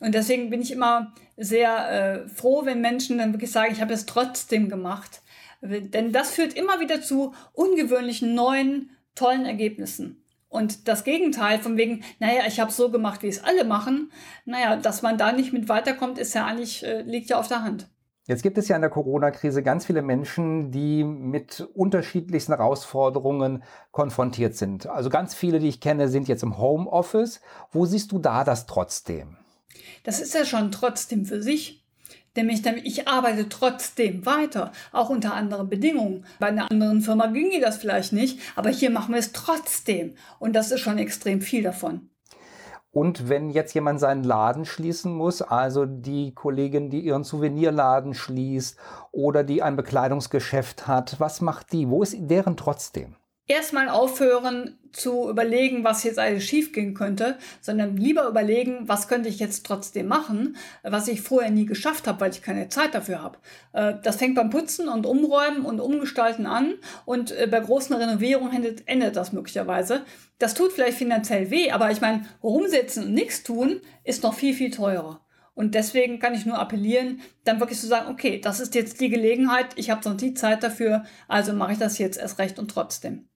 Und 0.00 0.14
deswegen 0.14 0.50
bin 0.50 0.60
ich 0.60 0.70
immer 0.70 1.12
sehr 1.36 1.90
äh, 1.90 2.28
froh, 2.28 2.64
wenn 2.64 2.80
Menschen 2.80 3.18
dann 3.18 3.32
wirklich 3.32 3.50
sagen, 3.50 3.72
ich 3.72 3.80
habe 3.80 3.94
es 3.94 4.06
trotzdem 4.06 4.68
gemacht. 4.68 5.22
Denn 5.60 6.12
das 6.12 6.30
führt 6.30 6.54
immer 6.54 6.78
wieder 6.78 7.02
zu 7.02 7.34
ungewöhnlichen, 7.52 8.34
neuen, 8.34 8.90
tollen 9.16 9.44
Ergebnissen. 9.44 10.24
Und 10.48 10.88
das 10.88 11.04
Gegenteil 11.04 11.58
von 11.58 11.76
wegen, 11.76 12.02
naja, 12.20 12.42
ich 12.46 12.58
habe 12.58 12.72
so 12.72 12.90
gemacht, 12.90 13.22
wie 13.22 13.28
es 13.28 13.44
alle 13.44 13.64
machen, 13.64 14.10
naja, 14.46 14.76
dass 14.76 15.02
man 15.02 15.18
da 15.18 15.32
nicht 15.32 15.52
mit 15.52 15.68
weiterkommt, 15.68 16.18
ist 16.18 16.34
ja 16.34 16.46
eigentlich, 16.46 16.84
äh, 16.84 17.02
liegt 17.02 17.28
ja 17.30 17.38
auf 17.38 17.48
der 17.48 17.62
Hand. 17.62 17.88
Jetzt 18.28 18.42
gibt 18.42 18.58
es 18.58 18.68
ja 18.68 18.76
in 18.76 18.82
der 18.82 18.90
Corona-Krise 18.90 19.62
ganz 19.62 19.86
viele 19.86 20.02
Menschen, 20.02 20.70
die 20.70 21.02
mit 21.02 21.66
unterschiedlichsten 21.74 22.52
Herausforderungen 22.52 23.62
konfrontiert 23.90 24.54
sind. 24.54 24.86
Also 24.86 25.08
ganz 25.08 25.34
viele, 25.34 25.60
die 25.60 25.68
ich 25.68 25.80
kenne, 25.80 26.08
sind 26.08 26.28
jetzt 26.28 26.42
im 26.42 26.58
Homeoffice. 26.58 27.40
Wo 27.72 27.86
siehst 27.86 28.12
du 28.12 28.18
da 28.18 28.44
das 28.44 28.66
trotzdem? 28.66 29.38
Das 30.04 30.20
ist 30.20 30.34
ja 30.34 30.44
schon 30.44 30.72
trotzdem 30.72 31.24
für 31.24 31.42
sich. 31.42 31.87
Nämlich, 32.38 32.64
ich 32.84 33.08
arbeite 33.08 33.48
trotzdem 33.48 34.24
weiter, 34.24 34.70
auch 34.92 35.10
unter 35.10 35.34
anderen 35.34 35.68
Bedingungen. 35.68 36.24
Bei 36.38 36.46
einer 36.46 36.70
anderen 36.70 37.00
Firma 37.00 37.26
ginge 37.26 37.60
das 37.60 37.78
vielleicht 37.78 38.12
nicht, 38.12 38.38
aber 38.54 38.70
hier 38.70 38.90
machen 38.90 39.12
wir 39.12 39.18
es 39.18 39.32
trotzdem. 39.32 40.14
Und 40.38 40.52
das 40.54 40.70
ist 40.70 40.78
schon 40.78 40.98
extrem 40.98 41.40
viel 41.40 41.64
davon. 41.64 42.10
Und 42.92 43.28
wenn 43.28 43.50
jetzt 43.50 43.74
jemand 43.74 43.98
seinen 43.98 44.22
Laden 44.22 44.64
schließen 44.66 45.12
muss, 45.12 45.42
also 45.42 45.84
die 45.84 46.32
Kollegin, 46.32 46.90
die 46.90 47.00
ihren 47.00 47.24
Souvenirladen 47.24 48.14
schließt 48.14 48.78
oder 49.10 49.42
die 49.42 49.60
ein 49.60 49.74
Bekleidungsgeschäft 49.74 50.86
hat, 50.86 51.18
was 51.18 51.40
macht 51.40 51.72
die? 51.72 51.90
Wo 51.90 52.04
ist 52.04 52.16
deren 52.18 52.56
trotzdem? 52.56 53.16
Erstmal 53.48 53.88
aufhören 53.88 54.78
zu 54.92 55.28
überlegen, 55.28 55.84
was 55.84 56.04
jetzt 56.04 56.18
alles 56.18 56.44
schiefgehen 56.44 56.94
könnte, 56.94 57.38
sondern 57.60 57.96
lieber 57.96 58.28
überlegen, 58.28 58.88
was 58.88 59.08
könnte 59.08 59.28
ich 59.28 59.38
jetzt 59.38 59.64
trotzdem 59.64 60.06
machen, 60.06 60.56
was 60.82 61.08
ich 61.08 61.22
vorher 61.22 61.50
nie 61.50 61.66
geschafft 61.66 62.06
habe, 62.06 62.20
weil 62.20 62.30
ich 62.30 62.42
keine 62.42 62.68
Zeit 62.68 62.94
dafür 62.94 63.22
habe. 63.22 63.38
Äh, 63.72 63.94
das 64.02 64.16
fängt 64.16 64.34
beim 64.34 64.50
Putzen 64.50 64.88
und 64.88 65.06
Umräumen 65.06 65.64
und 65.64 65.80
Umgestalten 65.80 66.46
an 66.46 66.74
und 67.04 67.30
äh, 67.32 67.46
bei 67.50 67.60
großen 67.60 67.94
Renovierungen 67.96 68.52
endet, 68.52 68.86
endet 68.86 69.16
das 69.16 69.32
möglicherweise. 69.32 70.02
Das 70.38 70.54
tut 70.54 70.72
vielleicht 70.72 70.98
finanziell 70.98 71.50
weh, 71.50 71.70
aber 71.70 71.90
ich 71.90 72.00
meine, 72.00 72.26
rumsitzen 72.42 73.04
und 73.04 73.14
nichts 73.14 73.42
tun 73.42 73.80
ist 74.04 74.22
noch 74.22 74.34
viel, 74.34 74.54
viel 74.54 74.70
teurer. 74.70 75.20
Und 75.54 75.74
deswegen 75.74 76.20
kann 76.20 76.34
ich 76.34 76.46
nur 76.46 76.58
appellieren, 76.58 77.20
dann 77.42 77.58
wirklich 77.58 77.80
zu 77.80 77.88
sagen, 77.88 78.12
okay, 78.12 78.40
das 78.40 78.60
ist 78.60 78.76
jetzt 78.76 79.00
die 79.00 79.08
Gelegenheit, 79.08 79.66
ich 79.74 79.90
habe 79.90 80.04
sonst 80.04 80.22
die 80.22 80.34
Zeit 80.34 80.62
dafür, 80.62 81.04
also 81.26 81.52
mache 81.52 81.72
ich 81.72 81.78
das 81.78 81.98
jetzt 81.98 82.16
erst 82.16 82.38
recht 82.38 82.60
und 82.60 82.70
trotzdem. 82.70 83.27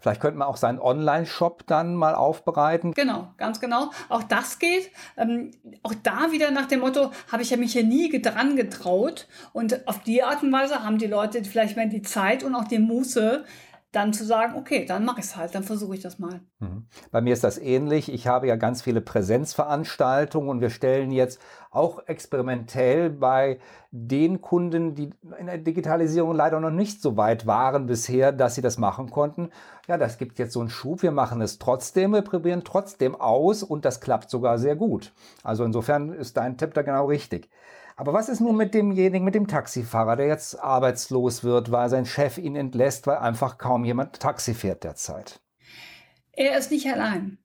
Vielleicht 0.00 0.20
könnte 0.20 0.38
man 0.38 0.48
auch 0.48 0.56
seinen 0.56 0.78
Online-Shop 0.78 1.66
dann 1.66 1.94
mal 1.94 2.14
aufbereiten. 2.14 2.92
Genau, 2.92 3.28
ganz 3.36 3.60
genau. 3.60 3.90
Auch 4.08 4.22
das 4.22 4.58
geht. 4.58 4.90
Ähm, 5.16 5.52
auch 5.82 5.94
da 6.02 6.32
wieder 6.32 6.50
nach 6.50 6.66
dem 6.66 6.80
Motto, 6.80 7.10
habe 7.30 7.42
ich 7.42 7.50
ja 7.50 7.56
mich 7.56 7.72
hier 7.72 7.84
nie 7.84 8.10
dran 8.20 8.56
getraut. 8.56 9.28
Und 9.52 9.86
auf 9.88 10.02
die 10.02 10.22
Art 10.22 10.42
und 10.42 10.52
Weise 10.52 10.84
haben 10.84 10.98
die 10.98 11.06
Leute 11.06 11.44
vielleicht 11.44 11.76
mehr 11.76 11.86
die 11.86 12.02
Zeit 12.02 12.42
und 12.42 12.54
auch 12.54 12.64
die 12.64 12.78
Muße, 12.78 13.44
dann 13.92 14.12
zu 14.12 14.24
sagen, 14.24 14.54
okay, 14.56 14.84
dann 14.84 15.06
mache 15.06 15.20
ich 15.20 15.26
es 15.26 15.36
halt, 15.36 15.54
dann 15.54 15.62
versuche 15.62 15.94
ich 15.94 16.02
das 16.02 16.18
mal. 16.18 16.40
Mhm. 16.58 16.86
Bei 17.10 17.22
mir 17.22 17.32
ist 17.32 17.42
das 17.42 17.56
ähnlich. 17.56 18.12
Ich 18.12 18.26
habe 18.26 18.46
ja 18.46 18.56
ganz 18.56 18.82
viele 18.82 19.00
Präsenzveranstaltungen 19.00 20.50
und 20.50 20.60
wir 20.60 20.68
stellen 20.68 21.10
jetzt 21.10 21.40
auch 21.70 22.06
experimentell 22.06 23.08
bei 23.08 23.58
den 23.90 24.42
Kunden, 24.42 24.94
die 24.94 25.10
in 25.38 25.46
der 25.46 25.56
Digitalisierung 25.56 26.34
leider 26.34 26.60
noch 26.60 26.70
nicht 26.70 27.00
so 27.00 27.16
weit 27.16 27.46
waren 27.46 27.86
bisher, 27.86 28.32
dass 28.32 28.54
sie 28.54 28.62
das 28.62 28.76
machen 28.76 29.10
konnten. 29.10 29.50
Ja, 29.86 29.96
das 29.96 30.18
gibt 30.18 30.38
jetzt 30.38 30.52
so 30.52 30.60
einen 30.60 30.68
Schub. 30.68 31.02
Wir 31.02 31.12
machen 31.12 31.40
es 31.40 31.58
trotzdem, 31.58 32.12
wir 32.12 32.22
probieren 32.22 32.64
trotzdem 32.64 33.18
aus 33.18 33.62
und 33.62 33.86
das 33.86 34.02
klappt 34.02 34.28
sogar 34.28 34.58
sehr 34.58 34.76
gut. 34.76 35.14
Also 35.42 35.64
insofern 35.64 36.12
ist 36.12 36.36
dein 36.36 36.58
Tipp 36.58 36.74
da 36.74 36.82
genau 36.82 37.06
richtig. 37.06 37.48
Aber 37.98 38.12
was 38.12 38.28
ist 38.28 38.38
nun 38.38 38.56
mit 38.56 38.74
demjenigen, 38.74 39.24
mit 39.24 39.34
dem 39.34 39.48
Taxifahrer, 39.48 40.14
der 40.14 40.28
jetzt 40.28 40.62
arbeitslos 40.62 41.42
wird, 41.42 41.72
weil 41.72 41.88
sein 41.88 42.06
Chef 42.06 42.38
ihn 42.38 42.54
entlässt, 42.54 43.08
weil 43.08 43.18
einfach 43.18 43.58
kaum 43.58 43.84
jemand 43.84 44.20
Taxi 44.20 44.54
fährt 44.54 44.84
derzeit? 44.84 45.40
Er 46.30 46.56
ist 46.56 46.70
nicht 46.70 46.86
allein. 46.86 47.38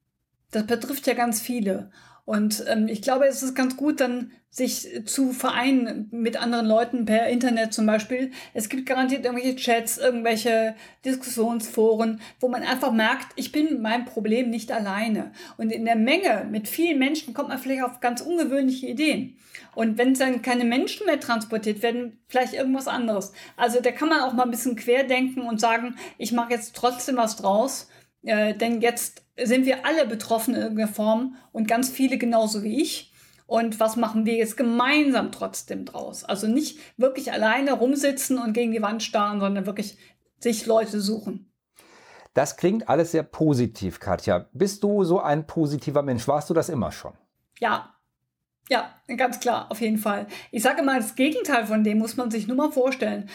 Das 0.52 0.68
betrifft 0.68 1.08
ja 1.08 1.16
ganz 1.16 1.42
viele. 1.42 1.90
Und 2.26 2.64
ähm, 2.68 2.88
ich 2.88 3.02
glaube, 3.02 3.26
es 3.26 3.44
ist 3.44 3.56
ganz 3.56 3.76
gut, 3.76 4.00
dann 4.00 4.32
sich 4.50 5.02
zu 5.06 5.32
vereinen 5.32 6.10
mit 6.12 6.40
anderen 6.40 6.68
Leuten 6.68 7.06
per 7.06 7.28
Internet 7.28 7.74
zum 7.74 7.88
Beispiel. 7.88 8.32
Es 8.54 8.70
gibt 8.70 8.86
garantiert 8.86 9.26
irgendwelche 9.26 9.56
Chats, 9.56 9.98
irgendwelche 9.98 10.76
Diskussionsforen, 11.04 12.22
wo 12.40 12.50
man 12.50 12.62
einfach 12.62 12.92
merkt, 12.92 13.28
ich 13.36 13.52
bin 13.52 13.66
mit 13.66 13.82
meinem 13.82 14.06
Problem 14.06 14.52
nicht 14.52 14.72
alleine. 14.72 15.32
Und 15.58 15.72
in 15.72 15.86
der 15.86 15.96
Menge 15.96 16.48
mit 16.52 16.68
vielen 16.68 17.00
Menschen 17.00 17.34
kommt 17.34 17.50
man 17.50 17.58
vielleicht 17.58 17.82
auf 17.82 18.00
ganz 18.00 18.22
ungewöhnliche 18.22 18.86
Ideen. 18.86 19.38
Und 19.74 19.98
wenn 19.98 20.14
dann 20.14 20.44
keine 20.44 20.66
Menschen 20.66 21.08
mehr 21.08 21.20
transportiert 21.20 21.82
werden, 21.82 22.20
vielleicht 22.28 22.54
irgendwas 22.54 22.88
anderes. 22.88 23.34
Also 23.58 23.82
da 23.82 23.92
kann 23.92 24.10
man 24.10 24.22
auch 24.22 24.34
mal 24.34 24.44
ein 24.44 24.52
bisschen 24.52 24.76
querdenken 24.76 25.42
und 25.42 25.60
sagen, 25.60 25.96
ich 26.20 26.32
mache 26.32 26.54
jetzt 26.54 26.76
trotzdem 26.76 27.18
was 27.18 27.38
draus. 27.38 27.90
Äh, 28.24 28.56
denn 28.56 28.82
jetzt 28.82 29.24
sind 29.42 29.66
wir 29.66 29.86
alle 29.86 30.06
betroffen 30.06 30.56
in 30.56 30.62
irgendeiner 30.62 30.92
Form 30.92 31.36
und 31.52 31.68
ganz 31.68 31.90
viele 31.90 32.18
genauso 32.18 32.64
wie 32.64 32.82
ich. 32.82 33.14
Und 33.46 33.80
was 33.80 33.98
machen 33.98 34.26
wir 34.26 34.36
jetzt 34.36 34.58
gemeinsam 34.58 35.32
trotzdem 35.32 35.86
draus? 35.86 36.24
Also 36.24 36.48
nicht 36.48 36.80
wirklich 36.98 37.32
alleine 37.32 37.74
rumsitzen 37.74 38.38
und 38.38 38.54
gegen 38.54 38.72
die 38.72 38.82
Wand 38.82 39.04
starren, 39.04 39.40
sondern 39.40 39.66
wirklich 39.66 39.98
sich 40.40 40.66
Leute 40.66 41.00
suchen. 41.00 41.52
Das 42.34 42.58
klingt 42.58 42.90
alles 42.90 43.12
sehr 43.12 43.24
positiv, 43.24 44.00
Katja. 44.00 44.50
Bist 44.54 44.84
du 44.84 45.04
so 45.04 45.20
ein 45.20 45.46
positiver 45.46 46.02
Mensch? 46.02 46.28
Warst 46.28 46.50
du 46.50 46.54
das 46.54 46.70
immer 46.70 46.92
schon? 46.92 47.14
Ja, 47.60 47.94
ja, 48.70 48.94
ganz 49.18 49.40
klar, 49.40 49.70
auf 49.70 49.82
jeden 49.82 49.98
Fall. 49.98 50.28
Ich 50.52 50.64
sage 50.64 50.84
mal, 50.84 51.00
das 51.00 51.16
Gegenteil 51.16 51.66
von 51.66 51.84
dem 51.84 52.00
muss 52.00 52.16
man 52.16 52.32
sich 52.32 52.48
nur 52.48 52.58
mal 52.58 52.72
vorstellen. 52.72 53.30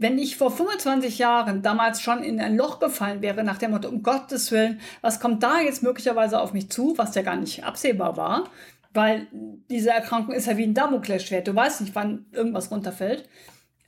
Wenn 0.00 0.18
ich 0.18 0.38
vor 0.38 0.50
25 0.50 1.18
Jahren 1.18 1.60
damals 1.60 2.00
schon 2.00 2.22
in 2.22 2.40
ein 2.40 2.56
Loch 2.56 2.80
gefallen 2.80 3.20
wäre, 3.20 3.44
nach 3.44 3.58
dem 3.58 3.72
Motto, 3.72 3.86
um 3.86 4.02
Gottes 4.02 4.50
Willen, 4.50 4.80
was 5.02 5.20
kommt 5.20 5.42
da 5.42 5.60
jetzt 5.60 5.82
möglicherweise 5.82 6.40
auf 6.40 6.54
mich 6.54 6.70
zu, 6.70 6.96
was 6.96 7.14
ja 7.14 7.20
gar 7.20 7.36
nicht 7.36 7.64
absehbar 7.64 8.16
war, 8.16 8.48
weil 8.94 9.26
diese 9.68 9.90
Erkrankung 9.90 10.34
ist 10.34 10.46
ja 10.46 10.56
wie 10.56 10.64
ein 10.64 10.72
Damoklesschwert, 10.72 11.46
du 11.46 11.54
weißt 11.54 11.82
nicht, 11.82 11.94
wann 11.94 12.24
irgendwas 12.32 12.70
runterfällt, 12.70 13.28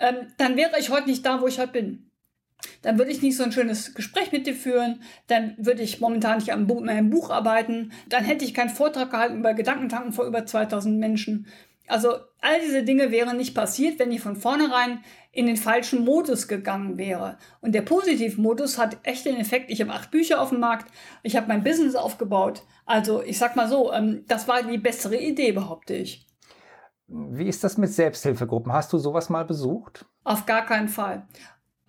ähm, 0.00 0.16
dann 0.36 0.56
wäre 0.56 0.78
ich 0.78 0.90
heute 0.90 1.08
nicht 1.08 1.24
da, 1.24 1.40
wo 1.40 1.46
ich 1.46 1.58
heute 1.58 1.72
bin. 1.72 2.10
Dann 2.82 2.98
würde 2.98 3.10
ich 3.10 3.22
nicht 3.22 3.38
so 3.38 3.42
ein 3.42 3.52
schönes 3.52 3.94
Gespräch 3.94 4.32
mit 4.32 4.46
dir 4.46 4.54
führen, 4.54 5.00
dann 5.28 5.54
würde 5.56 5.82
ich 5.82 6.00
momentan 6.00 6.36
nicht 6.36 6.52
an 6.52 6.66
meinem 6.66 7.08
Buch 7.08 7.30
arbeiten, 7.30 7.90
dann 8.10 8.22
hätte 8.22 8.44
ich 8.44 8.52
keinen 8.52 8.68
Vortrag 8.68 9.10
gehalten 9.10 9.38
über 9.38 9.54
Gedankentanken 9.54 10.12
vor 10.12 10.26
über 10.26 10.44
2000 10.44 10.98
Menschen. 10.98 11.46
Also 11.88 12.16
all 12.40 12.60
diese 12.60 12.82
Dinge 12.82 13.10
wären 13.10 13.38
nicht 13.38 13.54
passiert, 13.54 13.98
wenn 13.98 14.12
ich 14.12 14.20
von 14.20 14.36
vornherein 14.36 15.02
in 15.32 15.46
den 15.46 15.56
falschen 15.56 16.04
Modus 16.04 16.46
gegangen 16.46 16.98
wäre. 16.98 17.38
Und 17.60 17.74
der 17.74 17.82
Positivmodus 17.82 18.78
hat 18.78 18.98
echt 19.02 19.24
den 19.24 19.38
Effekt, 19.38 19.70
ich 19.70 19.80
habe 19.80 19.92
acht 19.92 20.10
Bücher 20.10 20.40
auf 20.40 20.50
dem 20.50 20.60
Markt, 20.60 20.92
ich 21.22 21.36
habe 21.36 21.48
mein 21.48 21.64
Business 21.64 21.94
aufgebaut. 21.94 22.62
Also 22.84 23.22
ich 23.22 23.38
sag 23.38 23.56
mal 23.56 23.68
so, 23.68 23.92
ähm, 23.92 24.24
das 24.28 24.46
war 24.46 24.62
die 24.62 24.78
bessere 24.78 25.16
Idee, 25.16 25.52
behaupte 25.52 25.94
ich. 25.94 26.26
Wie 27.08 27.46
ist 27.46 27.64
das 27.64 27.78
mit 27.78 27.90
Selbsthilfegruppen? 27.90 28.72
Hast 28.72 28.92
du 28.92 28.98
sowas 28.98 29.28
mal 29.30 29.44
besucht? 29.44 30.06
Auf 30.24 30.46
gar 30.46 30.64
keinen 30.64 30.88
Fall. 30.88 31.26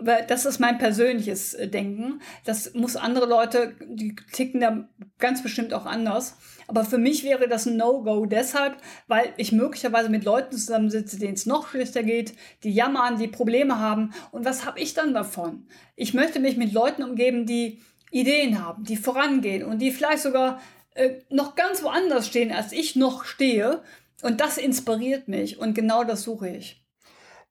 Das 0.03 0.45
ist 0.45 0.59
mein 0.59 0.77
persönliches 0.77 1.53
äh, 1.53 1.67
Denken. 1.67 2.21
Das 2.45 2.73
muss 2.73 2.95
andere 2.95 3.25
Leute, 3.25 3.73
die 3.85 4.15
ticken 4.31 4.61
da 4.61 4.87
ganz 5.19 5.43
bestimmt 5.43 5.73
auch 5.73 5.85
anders. 5.85 6.37
Aber 6.67 6.85
für 6.85 6.97
mich 6.97 7.23
wäre 7.23 7.47
das 7.47 7.65
ein 7.65 7.77
No-Go 7.77 8.25
deshalb, 8.25 8.77
weil 9.07 9.33
ich 9.37 9.51
möglicherweise 9.51 10.09
mit 10.09 10.23
Leuten 10.23 10.57
zusammensitze, 10.57 11.19
denen 11.19 11.33
es 11.33 11.45
noch 11.45 11.69
schlechter 11.69 12.03
geht, 12.03 12.33
die 12.63 12.71
jammern, 12.71 13.17
die 13.17 13.27
Probleme 13.27 13.79
haben. 13.79 14.13
Und 14.31 14.45
was 14.45 14.65
habe 14.65 14.79
ich 14.79 14.93
dann 14.93 15.13
davon? 15.13 15.67
Ich 15.95 16.13
möchte 16.13 16.39
mich 16.39 16.57
mit 16.57 16.73
Leuten 16.73 17.03
umgeben, 17.03 17.45
die 17.45 17.81
Ideen 18.11 18.63
haben, 18.63 18.83
die 18.83 18.97
vorangehen 18.97 19.63
und 19.63 19.79
die 19.79 19.91
vielleicht 19.91 20.23
sogar 20.23 20.61
äh, 20.95 21.21
noch 21.29 21.55
ganz 21.55 21.83
woanders 21.83 22.27
stehen, 22.27 22.51
als 22.51 22.71
ich 22.71 22.95
noch 22.95 23.25
stehe. 23.25 23.81
Und 24.21 24.39
das 24.39 24.57
inspiriert 24.57 25.27
mich 25.27 25.57
und 25.59 25.73
genau 25.73 26.03
das 26.03 26.23
suche 26.23 26.49
ich. 26.49 26.82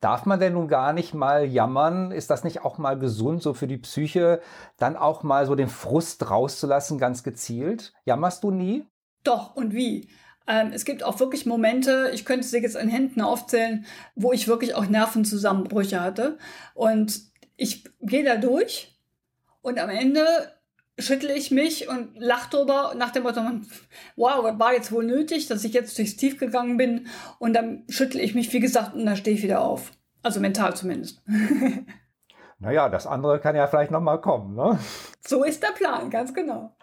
Darf 0.03 0.27
man 0.27 0.41
denn 0.41 0.55
nun 0.55 0.67
gar 0.67 0.93
nicht 0.93 1.15
mal 1.15 1.45
jammern? 1.47 2.11
Ist 2.11 2.29
das 2.29 2.43
nicht 2.43 2.65
auch 2.65 2.77
mal 2.77 2.99
gesund, 2.99 3.41
so 3.41 3.55
für 3.55 3.69
die 3.69 3.79
Psyche, 3.79 4.41
dann 4.77 4.97
auch 4.97 5.23
mal 5.23 5.47
so 5.47 5.55
den 5.55 5.69
Frust 5.69 6.29
rauszulassen, 6.29 6.99
ganz 6.99 7.23
gezielt? 7.23 7.95
Jammerst 8.05 8.43
du 8.43 8.51
nie? 8.51 8.85
Doch, 9.23 9.55
und 9.55 9.73
wie? 9.73 10.09
Ähm, 10.49 10.73
es 10.75 10.85
gibt 10.85 11.05
auch 11.05 11.21
wirklich 11.21 11.47
Momente, 11.47 12.11
ich 12.13 12.25
könnte 12.25 12.45
sie 12.45 12.59
jetzt 12.59 12.77
an 12.77 12.89
Händen 12.89 13.21
aufzählen, 13.21 13.87
wo 14.17 14.33
ich 14.33 14.49
wirklich 14.49 14.75
auch 14.75 14.87
Nervenzusammenbrüche 14.87 16.01
hatte. 16.01 16.37
Und 16.75 17.23
ich 17.57 17.85
gehe 18.01 18.25
da 18.25 18.35
durch 18.35 18.99
und 19.61 19.79
am 19.79 19.89
Ende 19.89 20.52
schüttle 20.99 21.35
ich 21.35 21.51
mich 21.51 21.89
und 21.89 22.17
lache 22.19 22.51
drüber 22.51 22.95
nach 22.97 23.11
dem 23.11 23.23
Motto, 23.23 23.41
wow, 24.17 24.59
war 24.59 24.73
jetzt 24.73 24.93
wohl 24.93 25.05
nötig, 25.05 25.47
dass 25.47 25.65
ich 25.65 25.73
jetzt 25.73 25.97
durchs 25.99 26.17
Tief 26.17 26.39
gegangen 26.39 26.77
bin. 26.77 27.07
Und 27.39 27.55
dann 27.55 27.85
schüttle 27.89 28.21
ich 28.21 28.35
mich, 28.35 28.53
wie 28.53 28.61
gesagt, 28.61 28.95
und 28.95 29.07
dann 29.07 29.17
stehe 29.17 29.37
ich 29.37 29.43
wieder 29.43 29.63
auf. 29.63 29.93
Also 30.23 30.41
mental 30.41 30.77
zumindest. 30.77 31.23
naja, 32.59 32.89
das 32.89 33.07
andere 33.07 33.41
kann 33.41 33.57
ja 33.57 33.67
vielleicht 33.67 33.91
nochmal 33.91 34.21
kommen, 34.21 34.55
ne? 34.55 34.79
So 35.21 35.45
ist 35.45 35.63
der 35.63 35.73
Plan, 35.73 36.11
ganz 36.11 36.33
genau. 36.33 36.77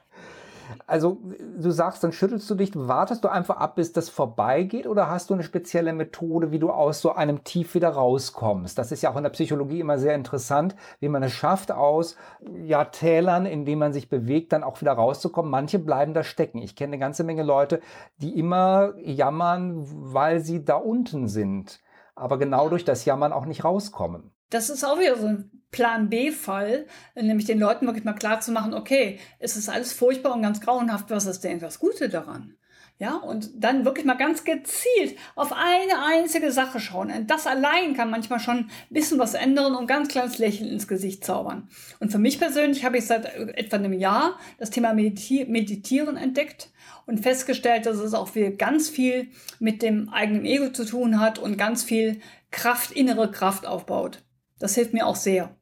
Also 0.87 1.19
du 1.57 1.71
sagst, 1.71 2.03
dann 2.03 2.11
schüttelst 2.11 2.49
du 2.49 2.55
dich, 2.55 2.71
wartest 2.75 3.23
du 3.23 3.27
einfach 3.27 3.57
ab, 3.57 3.75
bis 3.75 3.91
das 3.93 4.09
vorbeigeht 4.09 4.87
oder 4.87 5.09
hast 5.09 5.29
du 5.29 5.33
eine 5.33 5.43
spezielle 5.43 5.93
Methode, 5.93 6.51
wie 6.51 6.59
du 6.59 6.69
aus 6.69 7.01
so 7.01 7.13
einem 7.13 7.43
Tief 7.43 7.75
wieder 7.75 7.89
rauskommst? 7.89 8.77
Das 8.77 8.91
ist 8.91 9.01
ja 9.01 9.11
auch 9.11 9.17
in 9.17 9.23
der 9.23 9.29
Psychologie 9.29 9.79
immer 9.79 9.97
sehr 9.97 10.15
interessant, 10.15 10.75
wie 10.99 11.09
man 11.09 11.23
es 11.23 11.31
schafft, 11.31 11.71
aus 11.71 12.15
ja, 12.63 12.85
Tälern, 12.85 13.45
in 13.45 13.65
denen 13.65 13.79
man 13.79 13.93
sich 13.93 14.09
bewegt, 14.09 14.53
dann 14.53 14.63
auch 14.63 14.79
wieder 14.81 14.93
rauszukommen. 14.93 15.51
Manche 15.51 15.79
bleiben 15.79 16.13
da 16.13 16.23
stecken. 16.23 16.59
Ich 16.61 16.75
kenne 16.75 16.93
eine 16.93 16.99
ganze 16.99 17.23
Menge 17.23 17.43
Leute, 17.43 17.81
die 18.17 18.37
immer 18.37 18.93
jammern, 18.97 19.85
weil 19.85 20.39
sie 20.39 20.63
da 20.63 20.75
unten 20.75 21.27
sind. 21.27 21.79
aber 22.19 22.37
genau 22.37 22.69
durch 22.69 22.85
das 22.85 23.05
Jammern 23.05 23.33
auch 23.33 23.45
nicht 23.45 23.63
rauskommen. 23.63 24.31
Das 24.49 24.69
ist 24.69 24.83
auch 24.83 24.99
wieder 24.99 25.15
so 25.15 25.27
ein 25.27 25.58
Plan 25.71 26.09
B-Fall, 26.09 26.85
nämlich 27.15 27.45
den 27.45 27.59
Leuten 27.59 27.85
wirklich 27.85 28.05
mal 28.05 28.13
klar 28.13 28.41
zu 28.41 28.51
machen, 28.51 28.73
okay, 28.73 29.19
es 29.39 29.55
ist 29.55 29.69
alles 29.69 29.93
furchtbar 29.93 30.33
und 30.33 30.41
ganz 30.41 30.61
grauenhaft, 30.61 31.09
was 31.09 31.25
ist 31.25 31.43
denn 31.43 31.59
das 31.59 31.79
Gute 31.79 32.09
daran? 32.09 32.55
Ja, 33.01 33.15
und 33.15 33.51
dann 33.55 33.85
wirklich 33.85 34.05
mal 34.05 34.17
ganz 34.17 34.43
gezielt 34.43 35.15
auf 35.35 35.53
eine 35.53 36.03
einzige 36.05 36.51
Sache 36.51 36.81
schauen. 36.81 37.09
Und 37.09 37.31
das 37.31 37.47
allein 37.47 37.93
kann 37.93 38.09
manchmal 38.09 38.41
schon 38.41 38.57
ein 38.57 38.69
bisschen 38.89 39.19
was 39.19 39.35
ändern 39.35 39.73
und 39.73 39.87
ganz 39.87 40.09
kleines 40.09 40.37
Lächeln 40.37 40.69
ins 40.69 40.85
Gesicht 40.85 41.23
zaubern. 41.23 41.69
Und 42.01 42.11
für 42.11 42.17
mich 42.17 42.39
persönlich 42.39 42.83
habe 42.83 42.97
ich 42.97 43.05
seit 43.05 43.23
etwa 43.55 43.77
einem 43.77 43.93
Jahr 43.93 44.37
das 44.57 44.69
Thema 44.69 44.93
Meditieren 44.93 46.17
entdeckt 46.17 46.71
und 47.05 47.21
festgestellt, 47.21 47.85
dass 47.85 47.99
es 47.99 48.13
auch 48.13 48.27
viel, 48.27 48.51
ganz 48.57 48.89
viel 48.89 49.29
mit 49.59 49.81
dem 49.81 50.09
eigenen 50.09 50.43
Ego 50.43 50.69
zu 50.69 50.83
tun 50.83 51.21
hat 51.21 51.39
und 51.39 51.57
ganz 51.57 51.83
viel 51.83 52.19
Kraft, 52.51 52.91
innere 52.91 53.31
Kraft 53.31 53.65
aufbaut. 53.65 54.25
Das 54.59 54.75
hilft 54.75 54.91
mir 54.91 55.07
auch 55.07 55.15
sehr. 55.15 55.55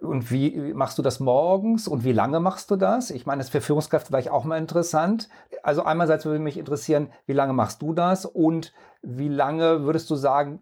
Und 0.00 0.30
wie 0.30 0.72
machst 0.74 0.98
du 0.98 1.02
das 1.02 1.20
morgens 1.20 1.88
und 1.88 2.04
wie 2.04 2.12
lange 2.12 2.40
machst 2.40 2.70
du 2.70 2.76
das? 2.76 3.10
Ich 3.10 3.26
meine, 3.26 3.40
das 3.40 3.50
für 3.50 3.60
Führungskräfte 3.60 4.08
vielleicht 4.08 4.30
auch 4.30 4.44
mal 4.44 4.58
interessant. 4.58 5.28
Also 5.62 5.82
einerseits 5.82 6.24
würde 6.24 6.38
mich 6.38 6.58
interessieren, 6.58 7.10
wie 7.26 7.32
lange 7.32 7.52
machst 7.52 7.82
du 7.82 7.92
das 7.92 8.26
und 8.26 8.72
wie 9.02 9.28
lange 9.28 9.82
würdest 9.84 10.10
du 10.10 10.16
sagen, 10.16 10.60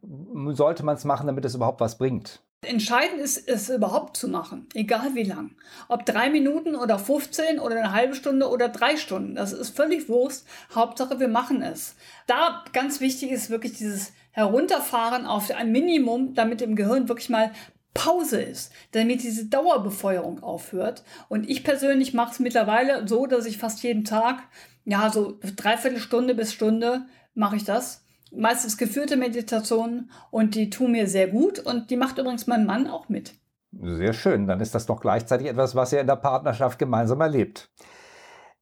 sollte 0.54 0.84
man 0.84 0.96
es 0.96 1.04
machen, 1.04 1.26
damit 1.26 1.44
es 1.44 1.54
überhaupt 1.54 1.80
was 1.80 1.98
bringt? 1.98 2.42
Entscheidend 2.62 3.20
ist, 3.20 3.48
es 3.48 3.70
überhaupt 3.70 4.16
zu 4.16 4.26
machen, 4.26 4.66
egal 4.74 5.14
wie 5.14 5.22
lang. 5.22 5.52
Ob 5.86 6.04
drei 6.04 6.28
Minuten 6.28 6.74
oder 6.74 6.98
15 6.98 7.60
oder 7.60 7.76
eine 7.76 7.92
halbe 7.92 8.16
Stunde 8.16 8.48
oder 8.48 8.68
drei 8.68 8.96
Stunden, 8.96 9.36
das 9.36 9.52
ist 9.52 9.76
völlig 9.76 10.08
Wurst. 10.08 10.44
Hauptsache, 10.74 11.20
wir 11.20 11.28
machen 11.28 11.62
es. 11.62 11.94
Da 12.26 12.64
ganz 12.72 13.00
wichtig 13.00 13.30
ist 13.30 13.48
wirklich 13.48 13.74
dieses 13.74 14.12
Herunterfahren 14.32 15.24
auf 15.24 15.50
ein 15.52 15.70
Minimum, 15.70 16.34
damit 16.34 16.60
im 16.60 16.74
Gehirn 16.74 17.08
wirklich 17.08 17.28
mal 17.28 17.52
Pause 17.94 18.40
ist, 18.40 18.72
damit 18.92 19.22
diese 19.22 19.46
Dauerbefeuerung 19.46 20.42
aufhört. 20.42 21.04
Und 21.28 21.48
ich 21.48 21.64
persönlich 21.64 22.14
mache 22.14 22.32
es 22.32 22.38
mittlerweile 22.38 23.06
so, 23.08 23.26
dass 23.26 23.46
ich 23.46 23.58
fast 23.58 23.82
jeden 23.82 24.04
Tag, 24.04 24.42
ja, 24.84 25.10
so 25.10 25.38
dreiviertel 25.56 25.98
Stunde 25.98 26.34
bis 26.34 26.52
Stunde 26.52 27.06
mache 27.34 27.56
ich 27.56 27.64
das. 27.64 28.04
Meistens 28.30 28.76
geführte 28.76 29.16
Meditationen 29.16 30.10
und 30.30 30.54
die 30.54 30.70
tun 30.70 30.92
mir 30.92 31.08
sehr 31.08 31.28
gut 31.28 31.58
und 31.58 31.90
die 31.90 31.96
macht 31.96 32.18
übrigens 32.18 32.46
mein 32.46 32.66
Mann 32.66 32.86
auch 32.86 33.08
mit. 33.08 33.34
Sehr 33.72 34.12
schön, 34.12 34.46
dann 34.46 34.60
ist 34.60 34.74
das 34.74 34.86
doch 34.86 35.00
gleichzeitig 35.00 35.46
etwas, 35.46 35.74
was 35.74 35.92
ihr 35.92 36.00
in 36.00 36.06
der 36.06 36.16
Partnerschaft 36.16 36.78
gemeinsam 36.78 37.20
erlebt. 37.20 37.70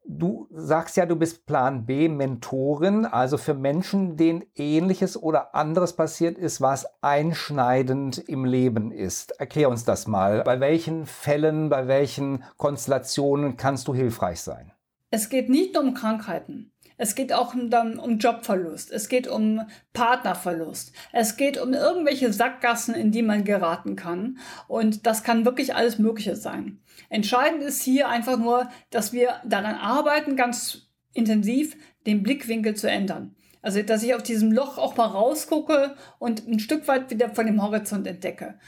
Du 0.08 0.46
sagst 0.52 0.96
ja, 0.96 1.04
du 1.04 1.16
bist 1.16 1.46
Plan 1.46 1.84
B 1.84 2.08
Mentorin, 2.08 3.06
also 3.06 3.38
für 3.38 3.54
Menschen, 3.54 4.16
denen 4.16 4.44
ähnliches 4.54 5.20
oder 5.20 5.54
anderes 5.54 5.94
passiert 5.94 6.38
ist, 6.38 6.60
was 6.60 6.86
einschneidend 7.02 8.18
im 8.18 8.44
Leben 8.44 8.92
ist. 8.92 9.32
Erklär 9.40 9.68
uns 9.68 9.84
das 9.84 10.06
mal. 10.06 10.42
Bei 10.44 10.60
welchen 10.60 11.06
Fällen, 11.06 11.68
bei 11.70 11.88
welchen 11.88 12.44
Konstellationen 12.56 13.56
kannst 13.56 13.88
du 13.88 13.94
hilfreich 13.94 14.40
sein? 14.40 14.70
Es 15.10 15.28
geht 15.28 15.48
nicht 15.48 15.74
nur 15.74 15.82
um 15.82 15.94
Krankheiten. 15.94 16.72
Es 16.98 17.14
geht 17.14 17.32
auch 17.32 17.54
dann 17.68 17.98
um 17.98 18.18
Jobverlust. 18.18 18.90
Es 18.90 19.08
geht 19.08 19.28
um 19.28 19.62
Partnerverlust. 19.92 20.92
Es 21.12 21.36
geht 21.36 21.60
um 21.60 21.74
irgendwelche 21.74 22.32
Sackgassen, 22.32 22.94
in 22.94 23.12
die 23.12 23.22
man 23.22 23.44
geraten 23.44 23.96
kann. 23.96 24.38
Und 24.66 25.06
das 25.06 25.22
kann 25.22 25.44
wirklich 25.44 25.74
alles 25.74 25.98
Mögliche 25.98 26.36
sein. 26.36 26.80
Entscheidend 27.08 27.62
ist 27.62 27.82
hier 27.82 28.08
einfach 28.08 28.38
nur, 28.38 28.70
dass 28.90 29.12
wir 29.12 29.40
daran 29.44 29.74
arbeiten, 29.74 30.36
ganz 30.36 30.88
intensiv 31.12 31.76
den 32.06 32.22
Blickwinkel 32.22 32.74
zu 32.74 32.88
ändern. 32.90 33.34
Also, 33.62 33.82
dass 33.82 34.02
ich 34.02 34.14
auf 34.14 34.22
diesem 34.22 34.52
Loch 34.52 34.78
auch 34.78 34.96
mal 34.96 35.06
rausgucke 35.06 35.96
und 36.18 36.46
ein 36.46 36.60
Stück 36.60 36.86
weit 36.88 37.10
wieder 37.10 37.30
von 37.30 37.46
dem 37.46 37.62
Horizont 37.62 38.06
entdecke. 38.06 38.58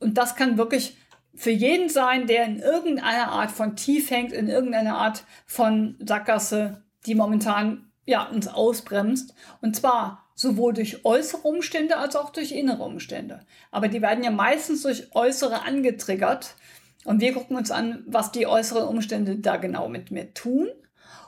Und 0.00 0.18
das 0.18 0.34
kann 0.34 0.58
wirklich 0.58 0.96
für 1.34 1.50
jeden 1.50 1.88
sein, 1.88 2.26
der 2.26 2.44
in 2.44 2.58
irgendeiner 2.58 3.28
Art 3.28 3.52
von 3.52 3.76
Tief 3.76 4.10
hängt, 4.10 4.32
in 4.32 4.48
irgendeiner 4.48 4.98
Art 4.98 5.24
von 5.46 5.96
Sackgasse 6.00 6.81
die 7.06 7.14
momentan 7.14 7.90
ja, 8.04 8.24
uns 8.24 8.48
ausbremst. 8.48 9.34
Und 9.60 9.76
zwar 9.76 10.26
sowohl 10.34 10.72
durch 10.72 11.04
äußere 11.04 11.42
Umstände 11.42 11.96
als 11.96 12.16
auch 12.16 12.30
durch 12.30 12.52
innere 12.52 12.82
Umstände. 12.82 13.40
Aber 13.70 13.88
die 13.88 14.02
werden 14.02 14.24
ja 14.24 14.30
meistens 14.30 14.82
durch 14.82 15.14
äußere 15.14 15.62
angetriggert. 15.62 16.56
Und 17.04 17.20
wir 17.20 17.32
gucken 17.32 17.56
uns 17.56 17.70
an, 17.70 18.04
was 18.06 18.32
die 18.32 18.46
äußeren 18.46 18.86
Umstände 18.86 19.36
da 19.36 19.56
genau 19.56 19.88
mit 19.88 20.10
mir 20.10 20.34
tun 20.34 20.68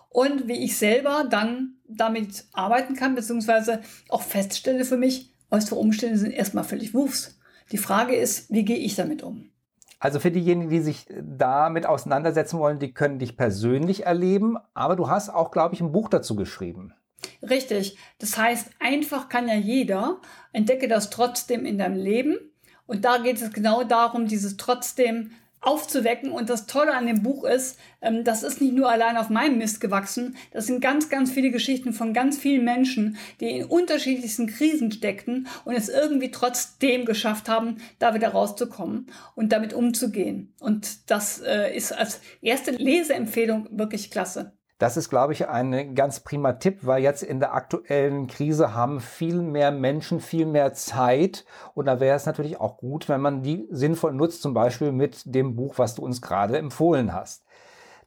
und 0.08 0.46
wie 0.46 0.64
ich 0.64 0.76
selber 0.76 1.26
dann 1.28 1.74
damit 1.88 2.44
arbeiten 2.52 2.94
kann, 2.94 3.16
beziehungsweise 3.16 3.80
auch 4.08 4.22
feststelle 4.22 4.84
für 4.84 4.96
mich, 4.96 5.32
äußere 5.50 5.76
Umstände 5.76 6.18
sind 6.18 6.30
erstmal 6.30 6.64
völlig 6.64 6.94
Wurfs. 6.94 7.38
Die 7.72 7.78
Frage 7.78 8.14
ist, 8.14 8.50
wie 8.52 8.64
gehe 8.64 8.76
ich 8.76 8.94
damit 8.94 9.22
um? 9.22 9.50
Also 10.04 10.20
für 10.20 10.30
diejenigen, 10.30 10.68
die 10.68 10.82
sich 10.82 11.06
damit 11.18 11.86
auseinandersetzen 11.86 12.58
wollen, 12.58 12.78
die 12.78 12.92
können 12.92 13.18
dich 13.18 13.38
persönlich 13.38 14.04
erleben, 14.04 14.58
aber 14.74 14.96
du 14.96 15.08
hast 15.08 15.30
auch, 15.30 15.50
glaube 15.50 15.74
ich, 15.74 15.80
ein 15.80 15.92
Buch 15.92 16.10
dazu 16.10 16.36
geschrieben. 16.36 16.92
Richtig. 17.40 17.96
Das 18.18 18.36
heißt, 18.36 18.68
einfach 18.80 19.30
kann 19.30 19.48
ja 19.48 19.54
jeder. 19.54 20.20
Entdecke 20.52 20.88
das 20.88 21.08
trotzdem 21.08 21.64
in 21.64 21.78
deinem 21.78 21.96
Leben. 21.96 22.36
Und 22.84 23.06
da 23.06 23.16
geht 23.16 23.40
es 23.40 23.50
genau 23.50 23.82
darum, 23.82 24.26
dieses 24.26 24.58
trotzdem 24.58 25.30
aufzuwecken. 25.64 26.30
Und 26.30 26.50
das 26.50 26.66
Tolle 26.66 26.94
an 26.94 27.06
dem 27.06 27.22
Buch 27.22 27.44
ist, 27.44 27.78
ähm, 28.00 28.24
das 28.24 28.42
ist 28.42 28.60
nicht 28.60 28.74
nur 28.74 28.90
allein 28.90 29.16
auf 29.16 29.30
meinem 29.30 29.58
Mist 29.58 29.80
gewachsen. 29.80 30.36
Das 30.52 30.66
sind 30.66 30.80
ganz, 30.80 31.08
ganz 31.08 31.30
viele 31.30 31.50
Geschichten 31.50 31.92
von 31.92 32.12
ganz 32.12 32.38
vielen 32.38 32.64
Menschen, 32.64 33.16
die 33.40 33.50
in 33.50 33.64
unterschiedlichsten 33.64 34.46
Krisen 34.46 34.92
steckten 34.92 35.48
und 35.64 35.74
es 35.74 35.88
irgendwie 35.88 36.30
trotzdem 36.30 37.04
geschafft 37.04 37.48
haben, 37.48 37.78
da 37.98 38.14
wieder 38.14 38.28
rauszukommen 38.28 39.06
und 39.34 39.52
damit 39.52 39.72
umzugehen. 39.72 40.54
Und 40.60 41.10
das 41.10 41.40
äh, 41.40 41.74
ist 41.74 41.92
als 41.92 42.20
erste 42.40 42.72
Leseempfehlung 42.72 43.68
wirklich 43.70 44.10
klasse. 44.10 44.52
Das 44.84 44.98
ist, 44.98 45.08
glaube 45.08 45.32
ich, 45.32 45.48
ein 45.48 45.94
ganz 45.94 46.20
prima 46.20 46.52
Tipp, 46.52 46.80
weil 46.82 47.02
jetzt 47.02 47.22
in 47.22 47.40
der 47.40 47.54
aktuellen 47.54 48.26
Krise 48.26 48.74
haben 48.74 49.00
viel 49.00 49.40
mehr 49.40 49.70
Menschen 49.70 50.20
viel 50.20 50.44
mehr 50.44 50.74
Zeit. 50.74 51.46
Und 51.72 51.86
da 51.86 52.00
wäre 52.00 52.16
es 52.16 52.26
natürlich 52.26 52.60
auch 52.60 52.76
gut, 52.76 53.08
wenn 53.08 53.22
man 53.22 53.40
die 53.42 53.66
sinnvoll 53.70 54.12
nutzt, 54.12 54.42
zum 54.42 54.52
Beispiel 54.52 54.92
mit 54.92 55.22
dem 55.24 55.56
Buch, 55.56 55.78
was 55.78 55.94
du 55.94 56.02
uns 56.02 56.20
gerade 56.20 56.58
empfohlen 56.58 57.14
hast. 57.14 57.46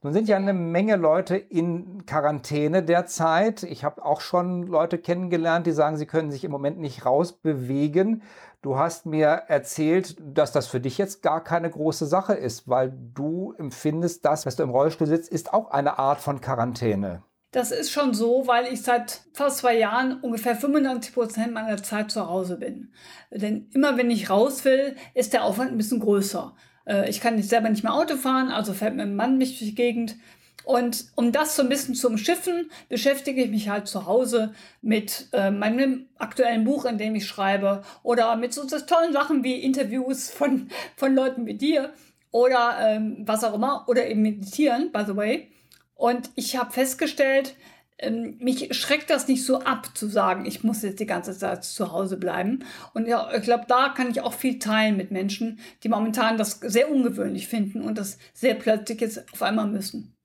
Nun 0.04 0.14
sind 0.14 0.28
ja 0.28 0.38
eine 0.38 0.54
Menge 0.54 0.98
Leute 0.98 1.36
in 1.36 2.06
Quarantäne 2.06 2.84
derzeit. 2.84 3.64
Ich 3.64 3.84
habe 3.84 4.06
auch 4.06 4.22
schon 4.22 4.68
Leute 4.68 5.00
kennengelernt, 5.00 5.66
die 5.66 5.72
sagen, 5.72 5.98
sie 5.98 6.06
können 6.06 6.30
sich 6.30 6.44
im 6.44 6.52
Moment 6.52 6.78
nicht 6.78 7.08
rausbewegen. 7.08 8.22
Du 8.62 8.78
hast 8.78 9.06
mir 9.06 9.28
erzählt, 9.28 10.18
dass 10.20 10.52
das 10.52 10.68
für 10.68 10.80
dich 10.80 10.98
jetzt 10.98 11.22
gar 11.22 11.44
keine 11.44 11.70
große 11.70 12.08
Sache 12.08 12.34
ist, 12.34 12.68
weil 12.68 12.92
du 13.14 13.54
empfindest, 13.58 14.26
das, 14.26 14.46
was 14.46 14.56
du 14.56 14.64
im 14.64 14.72
Rollstuhl 14.72 15.08
sitzt, 15.08 15.32
ist 15.32 15.54
auch 15.54 15.70
eine 15.72 16.00
Art 16.00 16.20
von 16.20 16.42
Quarantäne. 16.42 17.24
Das 17.52 17.72
ist 17.72 17.92
schon 17.92 18.14
so, 18.14 18.46
weil 18.46 18.72
ich 18.72 18.82
seit 18.82 19.22
fast 19.34 19.60
zwei 19.60 19.78
Jahren 19.78 20.20
ungefähr 20.22 20.56
95 20.56 21.14
Prozent 21.14 21.54
meiner 21.54 21.82
Zeit 21.82 22.12
zu 22.12 22.28
Hause 22.28 22.58
bin. 22.58 22.92
Denn 23.32 23.70
immer 23.74 23.96
wenn 23.96 24.12
ich 24.12 24.30
raus 24.30 24.66
will, 24.66 24.96
ist 25.14 25.34
der 25.34 25.44
Aufwand 25.44 25.72
ein 25.72 25.78
bisschen 25.78 26.00
größer. 26.00 26.54
Äh, 26.86 27.10
ich 27.10 27.22
kann 27.22 27.36
nicht 27.36 27.50
selber 27.50 27.70
nicht 27.70 27.84
mehr 27.84 27.94
Auto 27.94 28.16
fahren, 28.16 28.50
also 28.50 28.74
fährt 28.74 28.96
mein 28.96 29.16
Mann 29.16 29.38
mich 29.38 29.58
durch 29.58 29.70
die 29.70 29.76
Gegend. 29.76 30.16
Und 30.64 31.06
um 31.16 31.32
das 31.32 31.56
so 31.56 31.62
ein 31.62 31.70
bisschen 31.70 31.96
zu 31.96 32.08
umschiffen, 32.08 32.70
beschäftige 32.90 33.44
ich 33.44 33.50
mich 33.50 33.70
halt 33.70 33.88
zu 33.88 34.06
Hause 34.06 34.54
mit 34.82 35.28
äh, 35.32 35.50
meinem 35.50 36.08
aktuellen 36.18 36.66
Buch, 36.66 36.86
in 36.86 36.98
dem 36.98 37.16
ich 37.16 37.26
schreibe, 37.26 37.84
oder 38.04 38.36
mit 38.36 38.54
so, 38.54 38.68
so 38.68 38.80
tollen 38.80 39.14
Sachen 39.14 39.44
wie 39.44 39.62
Interviews 39.62 40.30
von, 40.30 40.70
von 40.98 41.16
Leuten 41.16 41.46
wie 41.46 41.54
dir 41.54 41.94
oder 42.32 42.78
ähm, 42.82 43.24
was 43.26 43.44
auch 43.44 43.54
immer, 43.54 43.86
oder 43.88 44.08
eben 44.08 44.22
meditieren, 44.22 44.92
by 44.92 45.04
the 45.08 45.16
way. 45.16 45.52
Und 45.96 46.30
ich 46.36 46.58
habe 46.58 46.72
festgestellt, 46.72 47.56
ähm, 48.00 48.38
mich 48.40 48.76
schreckt 48.76 49.10
das 49.10 49.28
nicht 49.28 49.46
so 49.46 49.62
ab, 49.62 49.98
zu 49.98 50.08
sagen, 50.08 50.46
ich 50.46 50.64
muss 50.64 50.84
jetzt 50.84 51.00
die 51.00 51.06
ganze 51.06 51.36
Zeit 51.36 51.64
zu 51.64 51.92
Hause 51.92 52.18
bleiben. 52.18 52.64
Und 52.94 53.08
ja, 53.08 53.32
ich 53.34 53.42
glaube, 53.42 53.66
da 53.68 53.90
kann 53.90 54.12
ich 54.12 54.22
auch 54.22 54.34
viel 54.34 54.60
teilen 54.60 54.98
mit 54.98 55.12
Menschen, 55.12 55.60
die 55.84 55.90
momentan 55.90 56.38
das 56.38 56.60
sehr 56.60 56.92
ungewöhnlich 56.92 57.48
finden 57.48 57.82
und 57.82 57.98
das 57.98 58.20
sehr 58.34 58.56
plötzlich 58.56 59.02
jetzt 59.02 59.34
auf 59.34 59.42
einmal 59.42 59.68
müssen. 59.68 60.17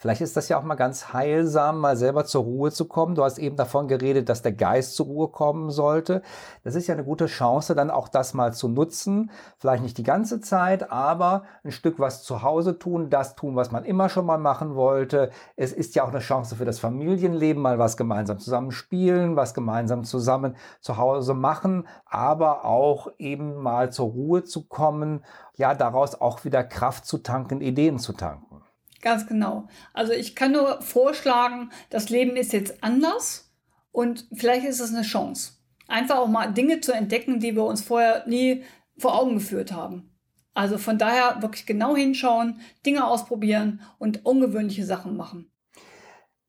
Vielleicht 0.00 0.20
ist 0.20 0.36
das 0.36 0.48
ja 0.48 0.56
auch 0.56 0.62
mal 0.62 0.76
ganz 0.76 1.12
heilsam, 1.12 1.80
mal 1.80 1.96
selber 1.96 2.24
zur 2.24 2.44
Ruhe 2.44 2.70
zu 2.70 2.86
kommen. 2.86 3.16
Du 3.16 3.24
hast 3.24 3.36
eben 3.38 3.56
davon 3.56 3.88
geredet, 3.88 4.28
dass 4.28 4.42
der 4.42 4.52
Geist 4.52 4.94
zur 4.94 5.06
Ruhe 5.06 5.26
kommen 5.26 5.70
sollte. 5.70 6.22
Das 6.62 6.76
ist 6.76 6.86
ja 6.86 6.94
eine 6.94 7.02
gute 7.02 7.26
Chance, 7.26 7.74
dann 7.74 7.90
auch 7.90 8.06
das 8.06 8.32
mal 8.32 8.52
zu 8.52 8.68
nutzen. 8.68 9.32
Vielleicht 9.56 9.82
nicht 9.82 9.98
die 9.98 10.04
ganze 10.04 10.40
Zeit, 10.40 10.92
aber 10.92 11.42
ein 11.64 11.72
Stück 11.72 11.98
was 11.98 12.22
zu 12.22 12.42
Hause 12.42 12.78
tun, 12.78 13.10
das 13.10 13.34
tun, 13.34 13.56
was 13.56 13.72
man 13.72 13.84
immer 13.84 14.08
schon 14.08 14.24
mal 14.24 14.38
machen 14.38 14.76
wollte. 14.76 15.30
Es 15.56 15.72
ist 15.72 15.96
ja 15.96 16.04
auch 16.04 16.10
eine 16.10 16.20
Chance 16.20 16.54
für 16.54 16.64
das 16.64 16.78
Familienleben, 16.78 17.60
mal 17.60 17.80
was 17.80 17.96
gemeinsam 17.96 18.38
zusammen 18.38 18.70
spielen, 18.70 19.34
was 19.34 19.52
gemeinsam 19.52 20.04
zusammen 20.04 20.54
zu 20.80 20.96
Hause 20.96 21.34
machen, 21.34 21.88
aber 22.06 22.64
auch 22.64 23.08
eben 23.18 23.56
mal 23.56 23.90
zur 23.90 24.10
Ruhe 24.10 24.44
zu 24.44 24.68
kommen, 24.68 25.24
ja, 25.56 25.74
daraus 25.74 26.20
auch 26.20 26.44
wieder 26.44 26.62
Kraft 26.62 27.04
zu 27.04 27.18
tanken, 27.18 27.60
Ideen 27.60 27.98
zu 27.98 28.12
tanken. 28.12 28.62
Ganz 29.00 29.26
genau. 29.26 29.68
Also 29.92 30.12
ich 30.12 30.34
kann 30.34 30.52
nur 30.52 30.82
vorschlagen, 30.82 31.70
das 31.90 32.08
Leben 32.08 32.36
ist 32.36 32.52
jetzt 32.52 32.82
anders 32.82 33.52
und 33.92 34.26
vielleicht 34.34 34.66
ist 34.66 34.80
es 34.80 34.92
eine 34.92 35.02
Chance. 35.02 35.52
einfach 35.86 36.18
auch 36.18 36.28
mal 36.28 36.52
Dinge 36.52 36.80
zu 36.80 36.92
entdecken, 36.92 37.40
die 37.40 37.56
wir 37.56 37.64
uns 37.64 37.82
vorher 37.82 38.26
nie 38.26 38.64
vor 38.98 39.18
Augen 39.18 39.34
geführt 39.34 39.72
haben. 39.72 40.14
Also 40.54 40.76
von 40.76 40.98
daher 40.98 41.40
wirklich 41.40 41.66
genau 41.66 41.96
hinschauen, 41.96 42.60
Dinge 42.84 43.06
ausprobieren 43.06 43.80
und 43.98 44.26
ungewöhnliche 44.26 44.84
Sachen 44.84 45.16
machen. 45.16 45.50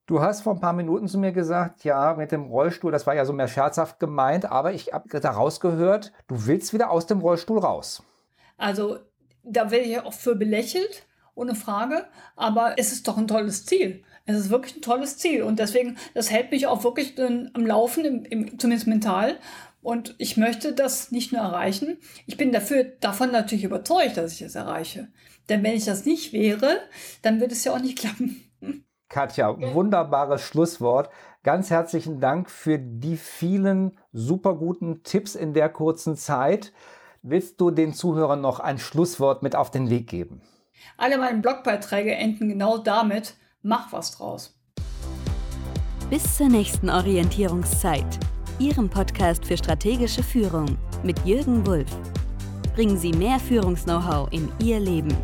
Du 0.08 0.20
hast 0.20 0.42
vor 0.42 0.56
ein 0.56 0.60
paar 0.60 0.74
Minuten 0.74 1.08
zu 1.08 1.20
mir 1.20 1.32
gesagt, 1.32 1.84
ja, 1.84 2.16
mit 2.16 2.32
dem 2.32 2.46
Rollstuhl, 2.46 2.92
das 2.92 3.06
war 3.06 3.14
ja 3.14 3.26
so 3.26 3.34
mehr 3.34 3.48
scherzhaft 3.48 4.00
gemeint, 4.00 4.52
aber 4.52 4.74
ich 4.74 4.92
habe 4.92 5.20
daraus 5.20 5.60
gehört, 5.60 6.12
du 6.28 6.48
willst 6.48 6.74
wieder 6.74 6.90
aus 6.90 7.06
dem 7.06 7.20
Rollstuhl 7.20 7.60
raus. 7.60 8.02
Also 8.58 8.98
da 9.44 9.70
werde 9.70 9.86
ich 9.86 10.00
auch 10.00 10.14
für 10.14 10.36
belächelt, 10.36 11.06
ohne 11.40 11.56
Frage, 11.56 12.06
aber 12.36 12.76
es 12.78 12.92
ist 12.92 13.08
doch 13.08 13.18
ein 13.18 13.28
tolles 13.28 13.66
Ziel. 13.66 14.04
Es 14.26 14.38
ist 14.38 14.50
wirklich 14.50 14.76
ein 14.76 14.82
tolles 14.82 15.18
Ziel 15.18 15.42
und 15.42 15.58
deswegen, 15.58 15.98
das 16.14 16.30
hält 16.30 16.52
mich 16.52 16.68
auch 16.68 16.84
wirklich 16.84 17.16
am 17.20 17.66
Laufen, 17.66 18.06
im, 18.06 18.26
im, 18.26 18.60
zumindest 18.60 18.88
mental. 18.88 19.38
Und 19.82 20.14
ich 20.18 20.36
möchte 20.38 20.74
das 20.74 21.12
nicht 21.12 21.32
nur 21.32 21.42
erreichen, 21.42 21.98
ich 22.28 22.38
bin 22.38 22.52
dafür, 22.52 22.84
davon 22.84 23.32
natürlich 23.32 23.64
überzeugt, 23.64 24.18
dass 24.18 24.34
ich 24.34 24.42
es 24.42 24.56
erreiche. 24.56 25.08
Denn 25.48 25.64
wenn 25.64 25.76
ich 25.76 25.86
das 25.86 26.06
nicht 26.06 26.34
wäre, 26.34 26.78
dann 27.22 27.40
würde 27.40 27.54
es 27.54 27.64
ja 27.64 27.74
auch 27.74 27.80
nicht 27.80 27.98
klappen. 27.98 28.44
Katja, 29.08 29.56
wunderbares 29.74 30.42
Schlusswort. 30.42 31.10
Ganz 31.44 31.70
herzlichen 31.70 32.20
Dank 32.20 32.50
für 32.50 32.78
die 32.78 33.18
vielen 33.18 33.98
super 34.12 34.56
guten 34.56 35.04
Tipps 35.04 35.36
in 35.36 35.54
der 35.54 35.70
kurzen 35.70 36.18
Zeit. 36.18 36.74
Willst 37.22 37.60
du 37.60 37.72
den 37.72 37.94
Zuhörern 37.94 38.42
noch 38.42 38.60
ein 38.60 38.78
Schlusswort 38.78 39.42
mit 39.42 39.56
auf 39.56 39.72
den 39.72 39.90
Weg 39.90 40.08
geben? 40.08 40.42
Alle 40.98 41.18
meine 41.18 41.40
Blogbeiträge 41.40 42.14
enden 42.16 42.50
genau 42.50 42.78
damit, 42.78 43.36
mach 43.62 43.92
was 43.92 44.18
draus. 44.18 44.56
Bis 46.10 46.38
zur 46.38 46.50
nächsten 46.50 46.90
Orientierungszeit, 46.90 48.20
Ihrem 48.58 48.90
Podcast 48.90 49.46
für 49.46 49.58
strategische 49.58 50.24
Führung 50.24 50.78
mit 51.04 51.24
Jürgen 51.26 51.66
Wulff. 51.66 51.96
Bringen 52.74 52.98
Sie 52.98 53.12
mehr 53.12 53.40
Führungs-Know-how 53.40 54.28
in 54.32 54.52
Ihr 54.62 54.80
Leben. 54.80 55.16